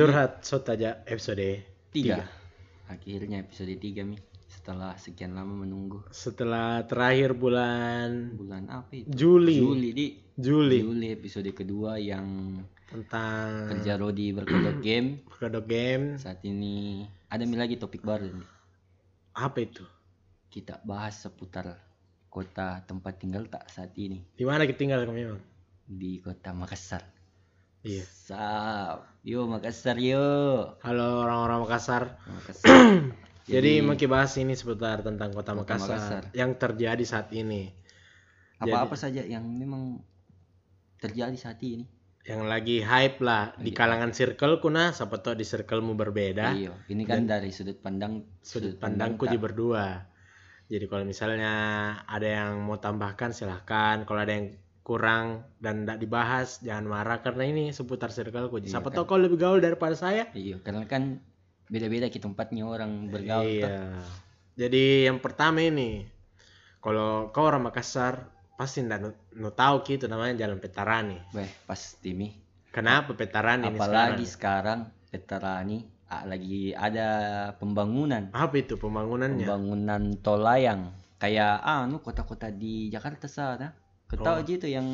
Curhat 0.00 0.40
Sot 0.48 0.64
aja 0.64 1.04
episode 1.04 1.60
Tiga. 1.92 2.24
Akhirnya 2.88 3.44
episode 3.44 3.76
3 3.76 4.00
Mi. 4.08 4.16
Setelah 4.48 4.96
sekian 4.96 5.36
lama 5.36 5.52
menunggu. 5.52 6.00
Setelah 6.08 6.88
terakhir 6.88 7.36
bulan 7.36 8.32
Bulan 8.32 8.64
apa 8.72 8.96
itu? 8.96 9.12
Juli. 9.12 9.60
Juli 9.60 9.88
di 9.92 10.06
Juli 10.40 10.80
Juli 10.80 11.12
episode 11.12 11.52
kedua 11.52 12.00
yang 12.00 12.56
tentang 12.88 13.76
kerja 13.76 14.00
Rodi 14.00 14.32
berkodok 14.32 14.80
game. 14.88 15.20
Berkodok 15.28 15.68
game. 15.68 16.16
Saat 16.16 16.48
ini 16.48 17.04
ada 17.28 17.44
Mi 17.44 17.60
lagi 17.60 17.76
topik 17.76 18.00
baru 18.00 18.32
nih. 18.32 18.48
Apa 19.36 19.60
itu? 19.60 19.84
Kita 20.48 20.80
bahas 20.80 21.28
seputar 21.28 21.76
kota 22.32 22.80
tempat 22.88 23.20
tinggal 23.20 23.52
tak 23.52 23.68
saat 23.68 23.92
ini 24.00 24.24
Di 24.32 24.48
mana 24.48 24.64
kita 24.64 24.80
tinggal 24.80 25.04
kami 25.04 25.28
memang? 25.28 25.44
di 25.84 26.24
kota 26.24 26.56
Makassar. 26.56 27.04
Iya. 27.80 28.04
Sap. 28.04 29.08
Yo 29.22 29.48
Makassar 29.48 29.96
yo. 29.96 30.20
Halo 30.84 31.24
orang-orang 31.24 31.64
Makassar. 31.64 32.20
Makassar. 32.28 32.68
Jadi, 33.50 33.82
mau 33.82 33.98
kita 33.98 34.12
bahas 34.12 34.30
ini 34.36 34.54
seputar 34.54 35.02
tentang 35.02 35.32
kota, 35.32 35.56
Kota 35.56 35.74
Makassar, 35.74 35.88
Makassar. 35.90 36.22
yang 36.32 36.54
terjadi 36.54 37.02
saat 37.02 37.32
ini. 37.32 37.72
apa-apa 38.60 38.92
saja 38.92 39.24
yang 39.24 39.40
memang 39.42 40.04
terjadi 41.00 41.32
saat 41.32 41.56
ini. 41.64 41.88
Yang 42.20 42.42
lagi 42.44 42.76
hype 42.84 43.24
lah 43.24 43.56
di 43.56 43.72
Iya. 43.72 43.78
kalangan 43.80 44.12
circle 44.12 44.60
kuna, 44.60 44.92
siapa 44.92 45.16
tahu 45.16 45.32
di 45.32 45.48
circlemu 45.48 45.96
berbeda. 45.96 46.52
Iya, 46.52 46.76
ini 46.86 47.08
kan 47.08 47.24
dari 47.24 47.48
sudut 47.48 47.80
pandang 47.80 48.20
sudut 48.44 48.76
pandangku 48.76 49.24
tak- 49.24 49.32
di 49.32 49.38
berdua. 49.40 50.04
Jadi 50.68 50.84
kalau 50.86 51.08
misalnya 51.08 51.52
ada 52.04 52.28
yang 52.28 52.60
mau 52.60 52.76
tambahkan 52.76 53.32
silahkan. 53.32 54.04
Kalau 54.04 54.20
ada 54.20 54.28
yang 54.30 54.52
kurang 54.90 55.46
dan 55.62 55.86
tidak 55.86 56.02
dibahas 56.02 56.58
jangan 56.66 56.90
marah 56.90 57.22
karena 57.22 57.46
ini 57.46 57.64
seputar 57.70 58.10
circleku. 58.10 58.58
Iya, 58.58 58.74
Siapa 58.74 58.90
kan. 58.90 58.98
tahu 58.98 59.04
kau 59.06 59.22
lebih 59.22 59.38
gaul 59.38 59.62
daripada 59.62 59.94
saya. 59.94 60.26
Iya, 60.34 60.58
karena 60.66 60.82
kan 60.90 61.22
beda-beda 61.70 62.10
kita 62.10 62.26
tempatnya 62.26 62.66
orang 62.66 63.06
bergaul. 63.06 63.46
toh. 63.62 63.70
Iya. 63.70 64.02
Jadi 64.58 65.06
yang 65.06 65.22
pertama 65.22 65.62
ini, 65.62 66.10
kalau 66.82 67.30
kau 67.30 67.46
orang 67.46 67.70
Makassar 67.70 68.26
pasti 68.58 68.82
ndak 68.82 68.98
nu, 68.98 69.10
nu 69.38 69.54
tahu 69.54 69.86
gitu 69.86 70.10
namanya 70.10 70.42
Jalan 70.42 70.58
Petarani. 70.58 71.22
Beh, 71.30 71.46
pasti 71.70 72.10
mi. 72.10 72.34
Kenapa 72.74 73.14
Petarani 73.14 73.70
ini 73.70 73.78
Apalagi 73.78 74.26
sekarang? 74.26 74.90
sekarang 74.90 75.08
Veterani 75.14 75.78
ah, 76.10 76.26
lagi 76.26 76.74
ada 76.74 77.08
pembangunan, 77.62 78.26
Apa 78.34 78.58
itu 78.58 78.74
pembangunannya? 78.74 79.46
pembangunan 79.46 80.02
tol 80.18 80.42
layang. 80.42 80.90
Kayak 81.22 81.62
ah, 81.62 81.86
nu 81.86 82.02
kota-kota 82.02 82.50
di 82.50 82.90
Jakarta 82.90 83.30
sana. 83.30 83.70
Kau 84.10 84.26
tahu 84.26 84.36
aja 84.42 84.52
itu 84.58 84.66
yang 84.66 84.86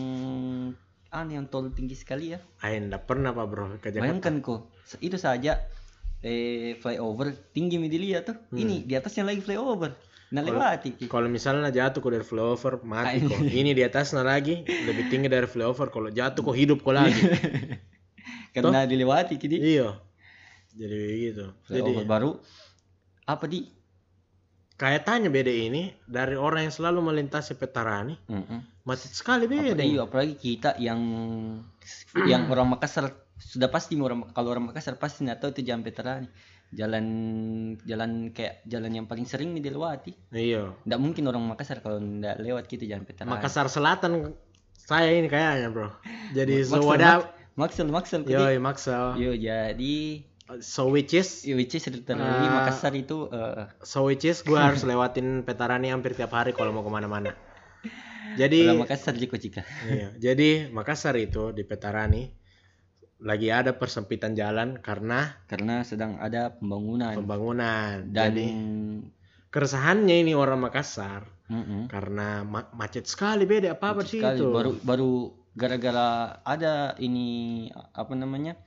ah 1.09 1.25
yang 1.25 1.49
tol 1.49 1.73
tinggi 1.73 1.97
sekali 1.97 2.37
ya. 2.37 2.39
Ah, 2.61 2.77
ndak 2.77 3.09
pernah 3.09 3.33
Pak 3.33 3.47
Bro 3.49 3.65
ke 3.81 3.89
Jakarta. 3.89 4.05
Bayangkan 4.05 4.35
kok, 4.45 4.69
itu 5.01 5.17
saja 5.17 5.65
eh 6.21 6.77
flyover 6.81 7.33
tinggi 7.57 7.81
mi 7.81 7.89
dilihat 7.89 8.29
tuh. 8.29 8.37
Hmm. 8.53 8.61
Ini 8.61 8.85
di 8.85 8.93
atasnya 8.93 9.25
lagi 9.25 9.41
flyover. 9.41 9.97
Nah 10.37 10.43
lewati. 10.43 10.99
Ki. 10.99 11.07
Kalau 11.09 11.31
misalnya 11.31 11.73
jatuh 11.73 12.03
kok 12.03 12.13
dari 12.13 12.27
flyover 12.27 12.83
mati 12.85 13.25
kok. 13.25 13.41
Ini 13.41 13.73
di 13.73 13.83
atasnya 13.87 14.27
lagi 14.27 14.67
lebih 14.67 15.09
tinggi 15.09 15.33
dari 15.33 15.49
flyover. 15.49 15.89
Kalau 15.89 16.13
jatuh 16.13 16.43
kok 16.45 16.57
hidup 16.59 16.83
kok 16.83 16.93
lagi. 16.93 17.17
Karena 18.57 18.89
dilewati 18.89 19.37
kini. 19.37 19.57
iya. 19.61 20.01
Jadi 20.77 20.93
begitu. 20.93 21.47
Jadi 21.73 21.89
Flyover 21.89 22.05
baru 22.05 22.31
apa 23.25 23.45
di? 23.49 23.65
Kaitannya 24.77 25.33
beda 25.33 25.49
ini 25.49 25.89
dari 26.05 26.37
orang 26.37 26.69
yang 26.69 26.75
selalu 26.75 27.01
melintasi 27.09 27.57
Petarani 27.57 28.17
Mm-mm. 28.29 28.85
macet 28.85 29.13
sekali 29.17 29.49
beda. 29.49 29.73
Apalagi, 29.73 29.89
iya, 29.89 30.01
apalagi 30.05 30.35
kita 30.37 30.71
yang 30.77 31.01
yang 32.29 32.49
orang 32.53 32.77
Makassar 32.77 33.13
sudah 33.41 33.69
pasti 33.73 33.97
orang 33.97 34.29
kalau 34.37 34.53
orang 34.53 34.69
Makassar 34.69 35.01
pasti 35.01 35.25
nggak 35.25 35.41
tahu 35.41 35.51
itu 35.57 35.63
jalan 35.65 35.83
Veterani. 35.83 36.29
Jalan 36.77 37.07
jalan 37.87 38.35
kayak 38.35 38.67
jalan 38.67 38.91
yang 38.93 39.07
paling 39.09 39.25
sering 39.25 39.57
nih 39.57 39.65
dilewati. 39.71 40.13
Iya. 40.35 40.77
Nggak 40.85 41.01
mungkin 41.01 41.25
orang 41.25 41.43
Makassar 41.49 41.81
kalau 41.81 41.97
nggak 41.97 42.37
lewat 42.45 42.69
gitu 42.69 42.85
jalan 42.85 43.09
Veterani. 43.09 43.33
Makassar 43.33 43.73
Selatan 43.73 44.37
saya 44.77 45.09
ini 45.09 45.27
kayaknya 45.27 45.73
bro. 45.73 45.89
Jadi 46.37 46.63
sewadah. 46.63 47.33
Maksel 47.57 47.89
Maksel 47.89 48.29
Yoi 48.29 48.61
Maksel. 48.61 49.17
Yo 49.17 49.33
jadi 49.33 49.97
So 50.63 50.95
which 50.95 51.11
is, 51.11 51.43
yo, 51.43 51.59
which 51.59 51.75
is 51.75 51.91
literally 51.91 52.23
Ah. 52.47 52.63
Makassar 52.63 52.95
itu 52.95 53.27
eh, 53.29 53.67
so 53.83 54.07
which 54.07 54.23
is 54.23 54.47
gue 54.47 54.55
harus 54.55 54.87
lewatin 54.87 55.43
Petarani 55.43 55.91
hampir 55.91 56.15
tiap 56.15 56.31
hari 56.31 56.55
kalau 56.55 56.71
mau 56.71 56.87
ke 56.87 56.91
mana-mana. 56.91 57.35
Jadi 58.39 58.63
orang 58.63 58.87
Makassar 58.87 59.19
jiko 59.19 59.35
jika. 59.35 59.67
Iya, 59.83 60.15
jadi 60.15 60.71
Makassar 60.71 61.19
itu 61.19 61.51
di 61.51 61.67
Petarani 61.67 62.31
lagi 63.17 63.49
ada 63.49 63.75
persempitan 63.75 64.37
jalan 64.37 64.79
karena 64.79 65.41
Karena 65.49 65.81
sedang 65.83 66.21
ada 66.21 66.55
pembangunan 66.55 67.17
pembangunan. 67.17 68.07
dan 68.13 68.31
Jadi 68.31 68.47
keresahannya 69.51 70.21
ini 70.21 70.37
orang 70.37 70.63
Makassar 70.63 71.27
Mm-mm. 71.49 71.89
karena 71.89 72.43
ma- 72.45 72.71
macet 72.75 73.07
sekali 73.09 73.47
beda 73.47 73.79
apa 73.79 73.95
apa 73.99 74.03
sih 74.05 74.19
itu. 74.21 74.47
baru 74.51 74.77
baru 74.83 75.11
gara-gara 75.57 76.39
ada 76.45 76.93
ini 77.01 77.67
apa 77.73 78.13
namanya 78.13 78.59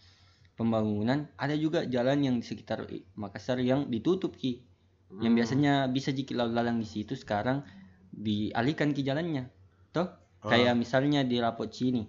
pembangunan 0.60 1.20
ada 1.40 1.56
juga 1.56 1.88
jalan 1.88 2.20
yang 2.28 2.36
di 2.42 2.46
sekitar 2.46 2.84
Makassar 3.16 3.58
yang 3.64 3.88
ditutup 3.88 4.36
ki 4.36 4.54
yang 5.24 5.34
Hmm. 5.34 5.40
biasanya 5.40 5.74
bisa 5.90 6.12
jiki 6.14 6.38
lalu 6.38 6.52
lalang 6.54 6.78
di 6.78 6.86
situ 6.86 7.16
sekarang 7.18 7.64
dialihkan 8.14 8.92
ke 8.94 9.02
jalannya 9.02 9.48
toh 9.96 10.08
Oh. 10.40 10.52
kayak 10.52 10.76
misalnya 10.78 11.22
di 11.24 11.36
Rapot 11.40 11.68
sini 11.72 12.04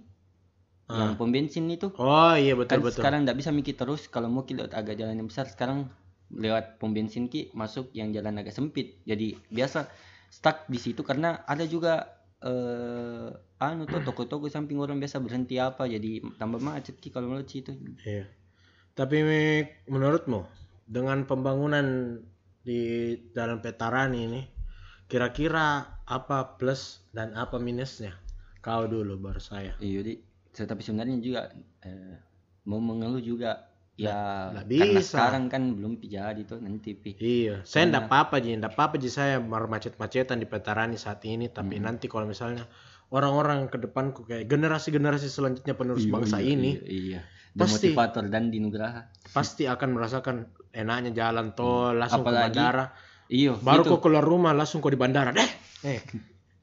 Ah. 0.91 0.99
yang 1.07 1.15
pom 1.15 1.31
bensin 1.31 1.71
itu 1.71 1.89
Oh 1.97 2.35
iya 2.35 2.59
betul 2.59 2.67
kan 2.71 2.79
betul. 2.83 2.99
sekarang 2.99 3.19
nggak 3.23 3.39
bisa 3.39 3.51
mikir 3.55 3.75
terus 3.79 4.11
kalau 4.11 4.27
mau 4.27 4.43
ki 4.43 4.59
lewat 4.59 4.75
agak 4.75 4.99
jalan 4.99 5.15
yang 5.23 5.29
besar 5.31 5.47
sekarang 5.47 5.87
lewat 6.35 6.79
pom 6.83 6.91
bensin 6.91 7.31
ki 7.31 7.55
masuk 7.55 7.95
yang 7.95 8.11
jalan 8.11 8.35
agak 8.43 8.51
sempit 8.55 8.99
jadi 9.07 9.39
biasa 9.51 9.87
stuck 10.31 10.67
di 10.67 10.79
situ 10.79 11.01
karena 11.07 11.43
ada 11.47 11.63
juga 11.67 12.11
eh 12.43 13.29
anu 13.61 13.85
tuh 13.87 14.01
toko-toko 14.03 14.49
samping 14.49 14.79
orang 14.81 14.97
biasa 14.99 15.21
berhenti 15.21 15.61
apa 15.61 15.85
jadi 15.87 16.11
tambah 16.41 16.59
macet 16.59 16.97
ki 16.99 17.09
kalau 17.15 17.35
lewat 17.35 17.49
situ 17.51 17.71
Iya. 18.03 18.25
Tapi 18.93 19.17
menurutmu 19.87 20.45
dengan 20.85 21.25
pembangunan 21.25 22.19
di 22.61 22.81
Jalan 23.33 23.59
Petarani 23.59 24.21
ini 24.23 24.41
kira-kira 25.07 25.67
apa 26.05 26.55
plus 26.55 27.03
dan 27.11 27.35
apa 27.35 27.57
minusnya? 27.57 28.15
Kau 28.61 28.85
dulu 28.85 29.17
baru 29.17 29.41
saya. 29.41 29.73
iya 29.79 30.01
di 30.01 30.15
tapi 30.53 30.83
sebenarnya 30.83 31.17
juga 31.19 31.41
eh, 31.81 32.19
mau 32.67 32.77
mengeluh 32.77 33.23
juga 33.23 33.71
ya 33.95 34.51
nggak 34.53 34.67
karena 34.67 35.01
bisa. 35.01 35.09
sekarang 35.09 35.45
kan 35.47 35.63
belum 35.73 36.03
jadi 36.03 36.43
tuh 36.43 36.59
nanti 36.59 36.93
pi 36.93 37.15
Iya, 37.17 37.63
saya 37.63 37.87
Karena- 37.87 37.89
enggak 37.89 38.05
apa-apa 38.11 38.35
Ji, 38.39 38.51
enggak 38.53 38.73
apa-apa 38.75 38.95
Ji 38.97 39.09
saya 39.09 39.35
macet-macetan 39.41 40.37
di 40.37 40.47
Petarani 40.47 40.97
saat 40.97 41.23
ini, 41.25 41.47
tapi 41.49 41.79
Hmm. 41.79 41.87
nanti 41.87 42.09
kalau 42.09 42.27
misalnya 42.27 42.67
orang-orang 43.09 43.69
ke 43.69 43.79
depanku 43.79 44.25
kayak 44.25 44.45
generasi-generasi 44.47 45.29
selanjutnya 45.29 45.73
penerus 45.73 46.05
Iya, 46.05 46.13
bangsa 46.13 46.37
iya, 46.41 46.49
ini 46.51 46.71
iya, 46.77 46.85
iya. 47.17 47.21
Pasti. 47.53 47.91
motivator 47.91 48.25
dan 48.27 48.47
di 48.47 48.59
Nugraha 48.59 49.11
pasti 49.27 49.67
akan 49.67 49.89
merasakan 49.91 50.37
enaknya 50.71 51.11
jalan 51.11 51.51
tol 51.53 51.95
langsung 51.95 52.23
ke. 52.23 52.31
Apalagi 52.31 52.57
bandara. 52.57 52.85
iyo 53.27 53.55
Baru 53.57 53.83
itu. 53.83 53.91
kok 53.91 54.01
keluar 54.01 54.23
rumah 54.23 54.51
langsung 54.51 54.79
kok 54.79 54.91
di 54.91 54.97
bandara. 54.97 55.31
Deh. 55.31 55.51
Eh. 55.83 55.99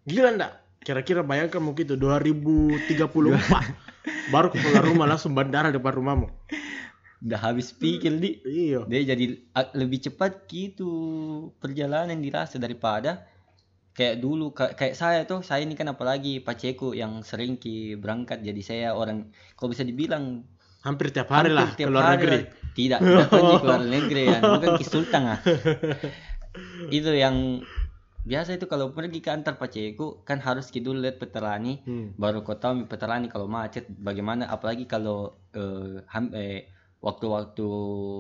Gila 0.04 0.32
enggak? 0.32 0.54
Kira-kira 0.80 1.22
bayangkan 1.22 1.60
mungkin 1.60 1.84
itu 1.84 1.96
2034. 1.96 3.04
Baru 4.30 4.48
kok 4.48 4.60
keluar 4.60 4.84
rumah 4.84 5.06
langsung 5.06 5.32
bandara 5.32 5.70
depan 5.70 5.94
rumahmu. 5.94 6.28
udah 7.18 7.42
habis 7.42 7.74
pikir 7.74 8.14
di 8.16 8.38
Iya. 8.46 8.86
dia 8.86 9.02
jadi 9.10 9.42
lebih 9.74 10.06
cepat 10.06 10.46
gitu 10.46 10.86
perjalanan 11.58 12.14
dirasa 12.14 12.62
daripada 12.62 13.26
kayak 13.92 14.22
dulu 14.22 14.54
ka- 14.54 14.78
kayak 14.78 14.94
saya 14.94 15.26
tuh 15.26 15.42
saya 15.42 15.66
ini 15.66 15.74
kan 15.74 15.90
apalagi 15.90 16.38
paceku 16.38 16.94
yang 16.94 17.26
sering 17.26 17.58
ki 17.58 17.98
berangkat 17.98 18.46
jadi 18.46 18.62
saya 18.62 18.88
orang 18.94 19.34
kalau 19.58 19.74
bisa 19.74 19.82
dibilang 19.82 20.46
Hampir 20.88 21.12
tiap 21.12 21.28
hari 21.30 21.52
hampir 21.52 21.54
lah 21.54 21.70
tiap 21.74 21.88
keluar 21.88 22.04
hari 22.06 22.16
negeri. 22.18 22.32
lah. 22.32 22.44
tidak 22.72 23.00
tidak 23.02 23.28
pergi 23.30 23.54
keluar 23.60 23.82
negeri 23.92 24.24
ya 24.26 24.38
bukan 24.42 24.70
ki 24.74 24.86
sultan 24.86 25.24
ah 25.28 25.40
itu 26.90 27.12
yang 27.12 27.36
biasa 28.24 28.50
itu 28.54 28.66
kalau 28.66 28.92
pergi 28.92 29.20
ke 29.20 29.30
antar 29.30 29.56
paceku 29.56 30.22
kan 30.22 30.40
harus 30.40 30.68
ki 30.68 30.80
dulu 30.80 31.00
lihat 31.00 31.18
peterani 31.18 31.80
Hmm. 31.82 32.12
baru 32.16 32.42
kau 32.42 32.56
tahu 32.56 32.84
peterani 32.86 33.28
kalau 33.28 33.48
macet 33.48 33.88
bagaimana 33.90 34.48
apalagi 34.48 34.84
kalau 34.86 35.20
eh, 35.54 36.04
ham- 36.08 36.32
eh, 36.34 36.68
waktu-waktu 37.00 37.68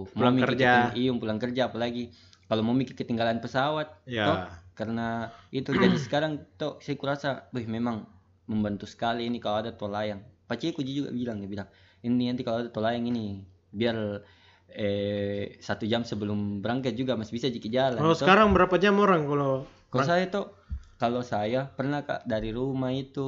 Pulang 0.09 0.37
kerja. 0.37 0.91
iya 0.93 1.11
pulang 1.13 1.37
kerja 1.37 1.67
apalagi 1.67 2.11
kalau 2.45 2.61
mau 2.61 2.73
mikir 2.73 2.95
ketinggalan 2.95 3.37
pesawat 3.37 3.87
Ya. 4.05 4.23
toh, 4.25 4.37
karena 4.73 5.07
itu 5.49 5.71
jadi 5.73 5.97
sekarang 5.97 6.31
tuh 6.55 6.79
saya 6.79 6.95
kurasa 6.95 7.29
wih 7.51 7.67
memang 7.67 8.07
membantu 8.45 8.85
sekali 8.85 9.23
ini 9.23 9.37
kalau 9.37 9.59
ada 9.59 9.71
tol 9.71 9.89
layang 9.89 10.19
paciku 10.45 10.79
juga 10.79 11.11
bilang 11.11 11.37
dia 11.37 11.49
bilang 11.51 11.67
ini 12.05 12.29
nanti 12.29 12.45
kalau 12.45 12.61
ada 12.65 12.69
tol 12.69 12.85
layang 12.85 13.07
ini. 13.09 13.41
Biar 13.73 14.21
eh 14.67 15.57
satu 15.63 15.87
jam 15.87 16.03
sebelum 16.03 16.59
berangkat 16.59 16.93
juga 16.93 17.15
masih 17.15 17.39
bisa 17.39 17.47
jiki 17.47 17.71
jalan 17.71 17.95
Kalau 17.97 18.13
sekarang 18.13 18.51
berapa 18.51 18.75
jam 18.75 18.99
orang 18.99 19.23
kalau 19.23 19.63
Kalau 19.89 20.03
saya 20.03 20.27
tuh 20.27 20.51
kalau 20.99 21.21
saya 21.23 21.71
pernah 21.71 22.03
kak 22.03 22.27
dari 22.27 22.51
rumah 22.51 22.91
itu 22.91 23.25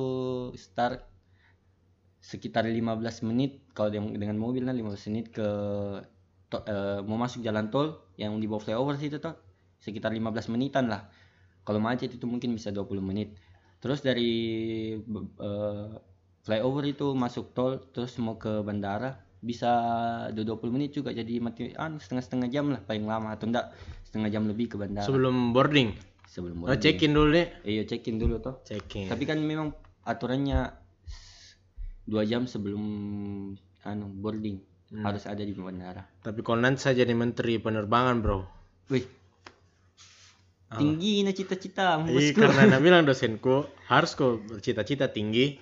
start 0.60 1.06
sekitar 2.20 2.68
15 2.68 3.24
menit. 3.24 3.64
Kalau 3.72 3.90
dengan 3.90 4.12
dengan 4.20 4.38
mobil 4.38 4.68
nah 4.68 4.76
15 4.76 5.10
menit 5.10 5.32
ke 5.32 5.48
to- 6.52 6.66
eh, 6.68 7.00
mau 7.08 7.16
masuk 7.16 7.40
jalan 7.40 7.72
tol 7.72 8.04
yang 8.20 8.36
di 8.38 8.46
bawah 8.50 8.60
flyover 8.60 9.00
situ 9.00 9.24
toh 9.24 9.38
sekitar 9.80 10.12
15 10.12 10.52
menitan 10.52 10.92
lah. 10.92 11.08
Kalau 11.64 11.80
macet 11.80 12.12
itu 12.12 12.26
mungkin 12.28 12.52
bisa 12.52 12.74
20 12.74 13.00
menit. 13.00 13.40
Terus 13.80 14.04
dari 14.04 14.32
eh, 15.00 15.90
flyover 16.50 16.82
itu 16.84 17.14
masuk 17.14 17.54
tol 17.54 17.78
terus 17.88 18.18
mau 18.18 18.36
ke 18.36 18.50
bandara 18.60 19.14
bisa 19.40 19.70
20 20.34 20.42
menit 20.68 20.92
juga 20.92 21.14
jadi 21.14 21.38
mati 21.38 21.70
ah, 21.74 21.88
setengah-setengah 21.88 22.50
jam 22.50 22.66
lah 22.68 22.82
paling 22.82 23.06
lama 23.06 23.32
atau 23.32 23.46
enggak 23.46 23.70
setengah 24.04 24.28
jam 24.28 24.44
lebih 24.44 24.66
ke 24.68 24.76
bandara 24.76 25.06
Sebelum 25.06 25.54
boarding. 25.54 25.94
sebelum 26.26 26.58
Oh, 26.60 26.66
boarding. 26.66 26.82
check 26.82 27.00
in 27.00 27.14
dulu 27.14 27.30
deh. 27.32 27.48
iya 27.64 27.86
check 27.86 28.02
in 28.04 28.18
dulu 28.18 28.42
toh 28.42 28.60
Check 28.64 28.90
in. 28.96 29.06
tapi 29.06 29.24
kan 29.24 29.38
memang 29.38 29.72
aturannya 30.04 30.74
dua 32.04 32.26
jam 32.26 32.44
sebelum 32.44 32.82
anu 33.84 34.06
boarding 34.12 34.66
Hmm. 34.90 35.06
harus 35.06 35.22
ada 35.24 35.46
di 35.46 35.54
bandara. 35.54 36.02
Tapi 36.18 36.42
kalau 36.42 36.66
nanti 36.66 36.82
saya 36.82 36.98
jadi 36.98 37.14
menteri 37.14 37.62
penerbangan, 37.62 38.26
Bro. 38.26 38.42
Wih, 38.90 39.06
tinggi 40.72 41.22
na 41.22 41.30
cita-cita 41.30 42.02
Iya, 42.04 42.34
karena 42.34 42.66
Anda 42.66 42.82
bilang 42.82 43.06
dosenku 43.06 43.70
harus 43.86 44.14
kok 44.14 44.42
bercita-cita 44.44 45.10
tinggi, 45.10 45.62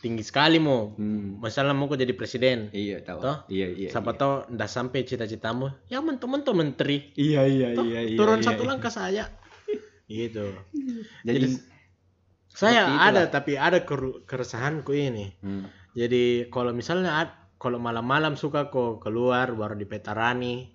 tinggi 0.00 0.24
sekali 0.24 0.56
mau. 0.56 0.96
Hmm, 0.96 1.38
Masalah 1.38 1.76
mau 1.76 1.86
kok 1.86 2.00
jadi 2.00 2.16
presiden. 2.16 2.72
iya 2.72 3.04
tahu. 3.04 3.20
Toh? 3.20 3.36
Iya 3.52 3.68
iya. 3.76 3.88
Siapa 3.92 4.16
tahu 4.16 4.48
ndak 4.56 4.68
sampai 4.72 5.04
cita-citamu, 5.04 5.68
ya 5.92 6.00
mentok-mentok 6.00 6.56
menteri. 6.56 7.12
Iya 7.14 7.44
iya 7.46 7.68
Toh, 7.76 7.84
iya 7.84 8.00
iya. 8.08 8.16
turun 8.16 8.40
iya, 8.40 8.46
satu 8.48 8.62
iya. 8.64 8.68
langkah 8.72 8.92
saya. 8.92 9.24
gitu. 10.10 10.56
Jadi, 11.22 11.70
Saya 12.50 12.82
Seperti 12.90 13.06
ada 13.06 13.22
tapi 13.30 13.52
ada 13.54 13.78
keresahanku 14.26 14.90
ini. 14.90 15.30
hmm, 15.38 15.70
Jadi 15.94 16.50
kalau 16.50 16.74
misalnya 16.74 17.30
kalau 17.62 17.78
malam-malam 17.78 18.34
suka 18.34 18.74
kok 18.74 18.98
keluar 18.98 19.54
baru 19.54 19.78
di 19.78 19.86
Petarani, 19.86 20.66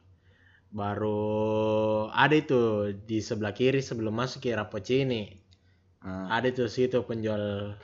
baru 0.71 2.07
ada 2.15 2.31
itu 2.31 2.95
di 2.95 3.19
sebelah 3.19 3.51
kiri 3.51 3.83
sebelum 3.83 4.15
masuk 4.15 4.47
ke 4.47 4.55
Rapocini. 4.55 5.35
ah, 5.99 6.31
Ada 6.31 6.55
itu 6.55 6.63
situ 6.71 7.03
penjual 7.03 7.75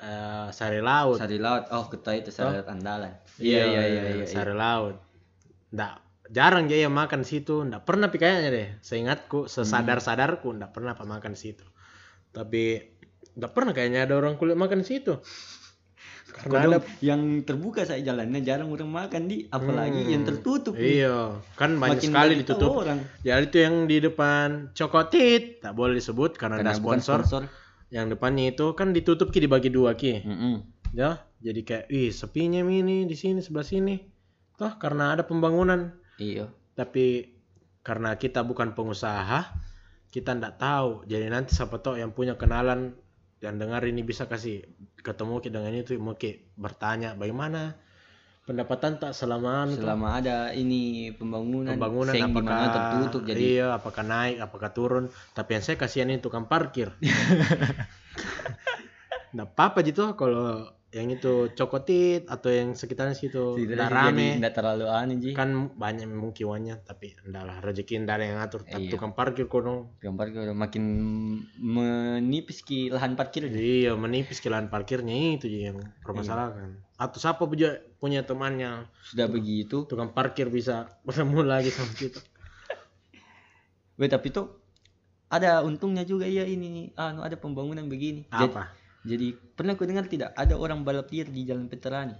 eh, 0.00 0.48
sari 0.50 0.80
laut. 0.80 1.16
sari 1.16 1.36
laut. 1.36 1.68
Oh, 1.70 1.84
ketahui 1.86 2.20
itu 2.20 2.30
sari 2.30 2.56
laut 2.56 2.68
andalan. 2.68 3.12
Iya, 3.36 3.62
Iya 3.64 3.64
iya 3.66 3.82
iya 3.86 4.02
iya. 4.20 4.26
Sari 4.26 4.52
laut. 4.52 4.96
Nggak 5.70 5.94
jarang 6.30 6.64
dia 6.66 6.84
yang 6.84 6.94
makan 6.94 7.22
situ, 7.22 7.62
nggak 7.62 7.82
pernah 7.84 8.08
pi 8.08 8.16
kayaknya 8.16 8.48
deh. 8.48 8.68
Seingatku, 8.80 9.46
sesadar-sadarku 9.46 10.50
nggak 10.50 10.70
pernah 10.70 10.94
apa 10.94 11.04
makan 11.04 11.34
situ. 11.34 11.64
Tapi 12.30 12.78
nggak 13.30 13.52
pernah 13.52 13.72
kayaknya 13.72 14.06
ada 14.06 14.14
orang 14.16 14.34
kulit 14.34 14.54
makan 14.54 14.82
situ. 14.82 15.18
Karena 16.30 16.62
ada 16.62 16.78
yang 17.02 17.42
terbuka 17.42 17.82
saya 17.82 18.06
jalannya 18.06 18.38
jarang 18.40 18.70
orang 18.70 18.86
makan 18.86 19.26
di, 19.26 19.50
apalagi 19.50 20.06
Hmm. 20.06 20.12
yang 20.14 20.22
tertutup. 20.22 20.78
nih. 20.78 21.02
Iya, 21.02 21.42
kan 21.58 21.74
banyak 21.74 21.98
Makin 21.98 22.10
sekali 22.14 22.32
ditutup. 22.38 22.70
orang. 22.78 22.98
Jadi 23.26 23.44
itu 23.44 23.56
yang 23.58 23.76
di 23.90 23.96
depan 23.98 24.70
Cokotit, 24.70 25.58
tak 25.58 25.74
boleh 25.74 25.98
disebut 25.98 26.38
karena, 26.38 26.62
Karena 26.62 26.70
ada 26.70 26.78
sponsor. 26.78 27.26
sponsor. 27.26 27.42
Yang 27.90 28.16
depannya 28.16 28.54
itu 28.54 28.72
kan 28.78 28.94
ditutup 28.94 29.34
ki 29.34 29.42
dibagi 29.44 29.70
dua 29.70 29.98
ki. 29.98 30.22
Mm-mm. 30.22 30.54
Ya, 30.94 31.22
jadi 31.38 31.60
kayak, 31.62 31.86
ih 31.90 32.10
sepinya 32.10 32.62
ini 32.62 33.06
di 33.06 33.14
sini 33.14 33.38
sebelah 33.42 33.66
sini. 33.66 33.98
Toh 34.58 34.74
karena 34.78 35.14
ada 35.14 35.26
pembangunan. 35.26 35.94
Iya. 36.18 36.50
Tapi 36.74 37.34
karena 37.82 38.14
kita 38.14 38.46
bukan 38.46 38.74
pengusaha, 38.74 39.54
kita 40.10 40.38
ndak 40.38 40.58
tahu. 40.58 41.06
Jadi 41.06 41.26
nanti 41.30 41.54
siapa 41.54 41.78
tahu 41.78 41.98
yang 41.98 42.10
punya 42.14 42.34
kenalan 42.34 42.94
yang 43.40 43.56
dengar 43.56 43.80
ini 43.88 44.04
bisa 44.04 44.28
kasih 44.28 44.68
ketemu 45.00 45.40
ki 45.40 45.48
dengan 45.48 45.72
itu 45.72 45.96
ki 45.96 46.52
bertanya 46.60 47.16
bagaimana 47.16 47.80
pendapatan 48.50 48.98
tak 48.98 49.14
selama 49.14 49.62
anu 49.62 49.78
tuh? 49.78 49.86
Selama 49.86 50.18
ada 50.18 50.50
ini 50.50 51.14
pembangunan, 51.14 51.70
pembangunan 51.78 52.10
seng 52.10 52.34
apakah 52.34 52.58
tertutup 52.74 53.22
jadi 53.30 53.42
iya 53.46 53.66
apakah 53.78 54.02
naik 54.02 54.42
apakah 54.42 54.74
turun 54.74 55.04
tapi 55.30 55.54
yang 55.54 55.62
saya 55.62 55.78
kasihan 55.78 56.10
ini 56.10 56.18
tukang 56.18 56.50
parkir 56.50 56.90
nggak 59.30 59.48
apa-apa 59.54 59.86
gitu 59.86 60.18
kalau 60.18 60.66
yang 60.90 61.06
itu 61.06 61.54
cokotit 61.54 62.26
atau 62.26 62.50
yang 62.50 62.74
sekitarnya 62.74 63.14
situ 63.14 63.54
Tidak 63.54 63.86
rame 63.86 64.42
nggak 64.42 64.54
terlalu 64.58 64.90
aneh 64.90 65.22
ji. 65.22 65.30
kan 65.38 65.70
banyak 65.78 66.10
mungkiwannya 66.10 66.82
tapi 66.82 67.14
enggak 67.22 67.46
lah 67.46 67.56
rezeki 67.62 68.02
ada 68.02 68.18
yang 68.18 68.42
ngatur 68.42 68.66
tapi 68.66 68.90
Iya. 68.90 68.98
tukang 68.98 69.14
parkir 69.14 69.46
kodong 69.46 69.86
Gambar 70.02 70.34
udah 70.34 70.56
makin 70.58 70.82
menipis 71.62 72.66
ki 72.66 72.90
lahan 72.90 73.14
parkir. 73.14 73.46
iya 73.54 73.94
menipis 73.94 74.42
kilan 74.42 74.66
parkirnya 74.66 75.38
itu 75.38 75.46
yang 75.46 75.78
permasalahan 76.02 76.74
atau 77.00 77.16
siapa 77.16 77.40
punya 77.48 77.80
punya 77.96 78.20
temannya 78.20 78.84
Sudah 79.00 79.24
begitu. 79.24 79.88
tukang 79.88 80.12
parkir 80.12 80.52
bisa 80.52 81.00
bertemu 81.00 81.40
lagi 81.40 81.72
sama 81.72 81.96
kita 81.96 82.20
Weh 83.96 84.08
tapi 84.08 84.28
tuh 84.32 84.60
ada 85.30 85.60
untungnya 85.62 86.02
juga 86.02 86.26
ya 86.26 86.42
ini 86.42 86.90
anu 86.98 87.22
ada 87.22 87.38
pembangunan 87.38 87.86
begini. 87.86 88.26
Jadi- 88.28 88.50
apa 88.50 88.64
Jadi 89.00 89.32
pernah 89.56 89.80
ku 89.80 89.88
dengar 89.88 90.04
tidak 90.12 90.36
ada 90.36 90.60
orang 90.60 90.84
balap 90.84 91.08
liar 91.08 91.24
di 91.32 91.48
Jalan 91.48 91.72
Veterani. 91.72 92.12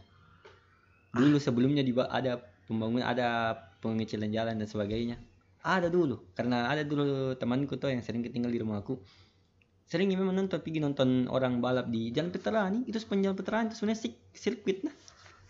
Dulu 1.12 1.36
sebelumnya 1.36 1.84
di 1.84 1.92
ada 1.92 2.40
pembangunan 2.64 3.04
ada 3.04 3.52
pengecilan 3.84 4.32
jalan 4.32 4.56
dan 4.56 4.64
sebagainya. 4.64 5.20
Ada 5.60 5.92
dulu 5.92 6.32
karena 6.32 6.72
ada 6.72 6.80
dulu 6.80 7.36
temanku 7.36 7.76
tuh 7.76 7.92
yang 7.92 8.00
sering 8.00 8.24
tinggal 8.32 8.48
di 8.48 8.56
rumahku. 8.64 8.96
Sering 9.90 10.06
memang 10.14 10.38
nonton 10.38 10.62
pergi 10.62 10.78
nonton 10.78 11.26
orang 11.26 11.58
balap 11.58 11.90
di 11.90 12.14
Jalan 12.14 12.30
Veterani 12.30 12.86
itu 12.86 12.94
sepanjang 13.02 13.34
Veterani 13.34 13.74
itu 13.74 13.76
sebenarnya 13.82 14.00
sik- 14.06 14.22
sirkuit 14.30 14.86
nah. 14.86 14.94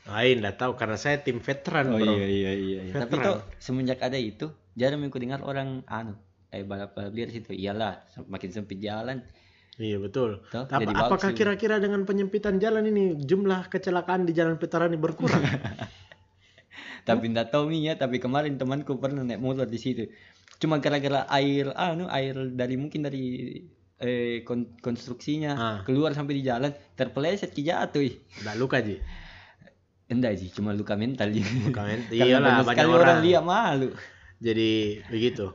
lain 0.09 0.41
enggak 0.41 0.57
tahu 0.57 0.73
karena 0.81 0.97
saya 0.97 1.21
tim 1.21 1.45
veteran 1.45 1.93
bro 1.93 2.01
iya 2.01 2.57
iya. 2.57 2.81
Tapi 2.89 3.21
Veteran. 3.21 3.27
tuh 3.29 3.39
semenjak 3.61 4.01
ada 4.01 4.17
itu 4.17 4.49
jarang 4.73 5.05
aku 5.05 5.21
dengar 5.21 5.45
orang 5.45 5.85
anu 5.85 6.17
eh 6.51 6.65
balap 6.65 6.97
balap 6.97 7.13
liar 7.13 7.29
situ. 7.29 7.53
Iyalah 7.53 8.01
makin 8.27 8.49
sempit 8.49 8.81
jalan. 8.81 9.23
Iya 9.77 10.01
betul. 10.01 10.41
Tuh, 10.49 10.67
bagus 10.67 10.97
apakah 10.97 11.31
kira-kira 11.37 11.77
dengan 11.77 12.09
penyempitan 12.09 12.57
jalan 12.59 12.89
ini 12.89 13.21
jumlah 13.21 13.69
kecelakaan 13.69 14.25
di 14.25 14.33
jalan 14.33 14.57
Veterani 14.57 14.97
berkurang? 14.97 15.45
tapi 17.09 17.33
nggak 17.33 17.49
tahu 17.53 17.73
nih 17.73 17.93
ya 17.93 17.95
tapi 17.97 18.21
kemarin 18.21 18.61
temanku 18.61 18.97
pernah 19.01 19.25
naik 19.25 19.41
motor 19.41 19.67
di 19.67 19.81
situ 19.81 20.05
cuma 20.61 20.77
gara-gara 20.79 21.25
air 21.33 21.73
anu 21.73 22.05
air 22.13 22.37
dari 22.53 22.77
mungkin 22.77 23.09
dari 23.09 23.25
eh, 24.01 24.43
kon- 24.43 24.75
konstruksinya 24.79 25.53
Ah. 25.53 25.79
keluar 25.85 26.11
sampai 26.11 26.35
di 26.35 26.43
jalan 26.43 26.69
terpeleset 26.95 27.53
ki 27.53 27.63
jatuh 27.63 28.01
ih. 28.01 28.17
Luka 28.57 28.81
Ji. 28.81 28.97
enggak 30.07 30.35
sih 30.37 30.51
cuma 30.51 30.75
luka 30.75 30.99
mental 30.99 31.31
ji 31.31 31.39
Bukan, 31.39 31.71
Karena 32.11 32.11
iyalah 32.11 32.53
banyak 32.61 32.83
orang. 32.83 32.99
orang 32.99 33.19
lihat 33.23 33.45
malu 33.45 33.95
Jadi 34.37 34.99
begitu. 35.07 35.55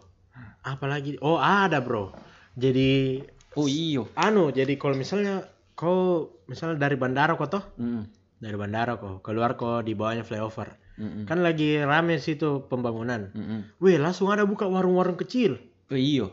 Apalagi 0.62 1.20
oh 1.20 1.36
ada, 1.36 1.82
Bro. 1.82 2.16
Jadi 2.56 3.20
oh 3.54 3.68
iyo 3.68 4.08
anu, 4.16 4.50
jadi 4.50 4.74
kalau 4.76 4.96
misalnya 4.96 5.44
kau 5.74 6.32
misalnya 6.46 6.80
dari 6.80 6.96
bandara 6.96 7.34
kok 7.34 7.50
toh, 7.50 7.64
Mm, 7.76 8.08
dari 8.38 8.56
bandara 8.56 8.96
kok 8.96 9.20
keluar 9.20 9.54
kok 9.54 9.82
di 9.82 9.92
bawahnya 9.92 10.24
flyover. 10.24 10.72
mm, 10.96 11.04
mm, 11.04 11.24
Kan 11.26 11.42
lagi 11.42 11.76
rame 11.78 12.16
situ 12.18 12.64
pembangunan. 12.64 13.28
mm, 13.30 13.42
mm. 13.42 13.62
Wih, 13.80 13.98
langsung 13.98 14.30
ada 14.30 14.44
buka 14.44 14.64
warung-warung 14.66 15.18
kecil. 15.18 15.60
oh 15.86 16.00
iyo 16.00 16.32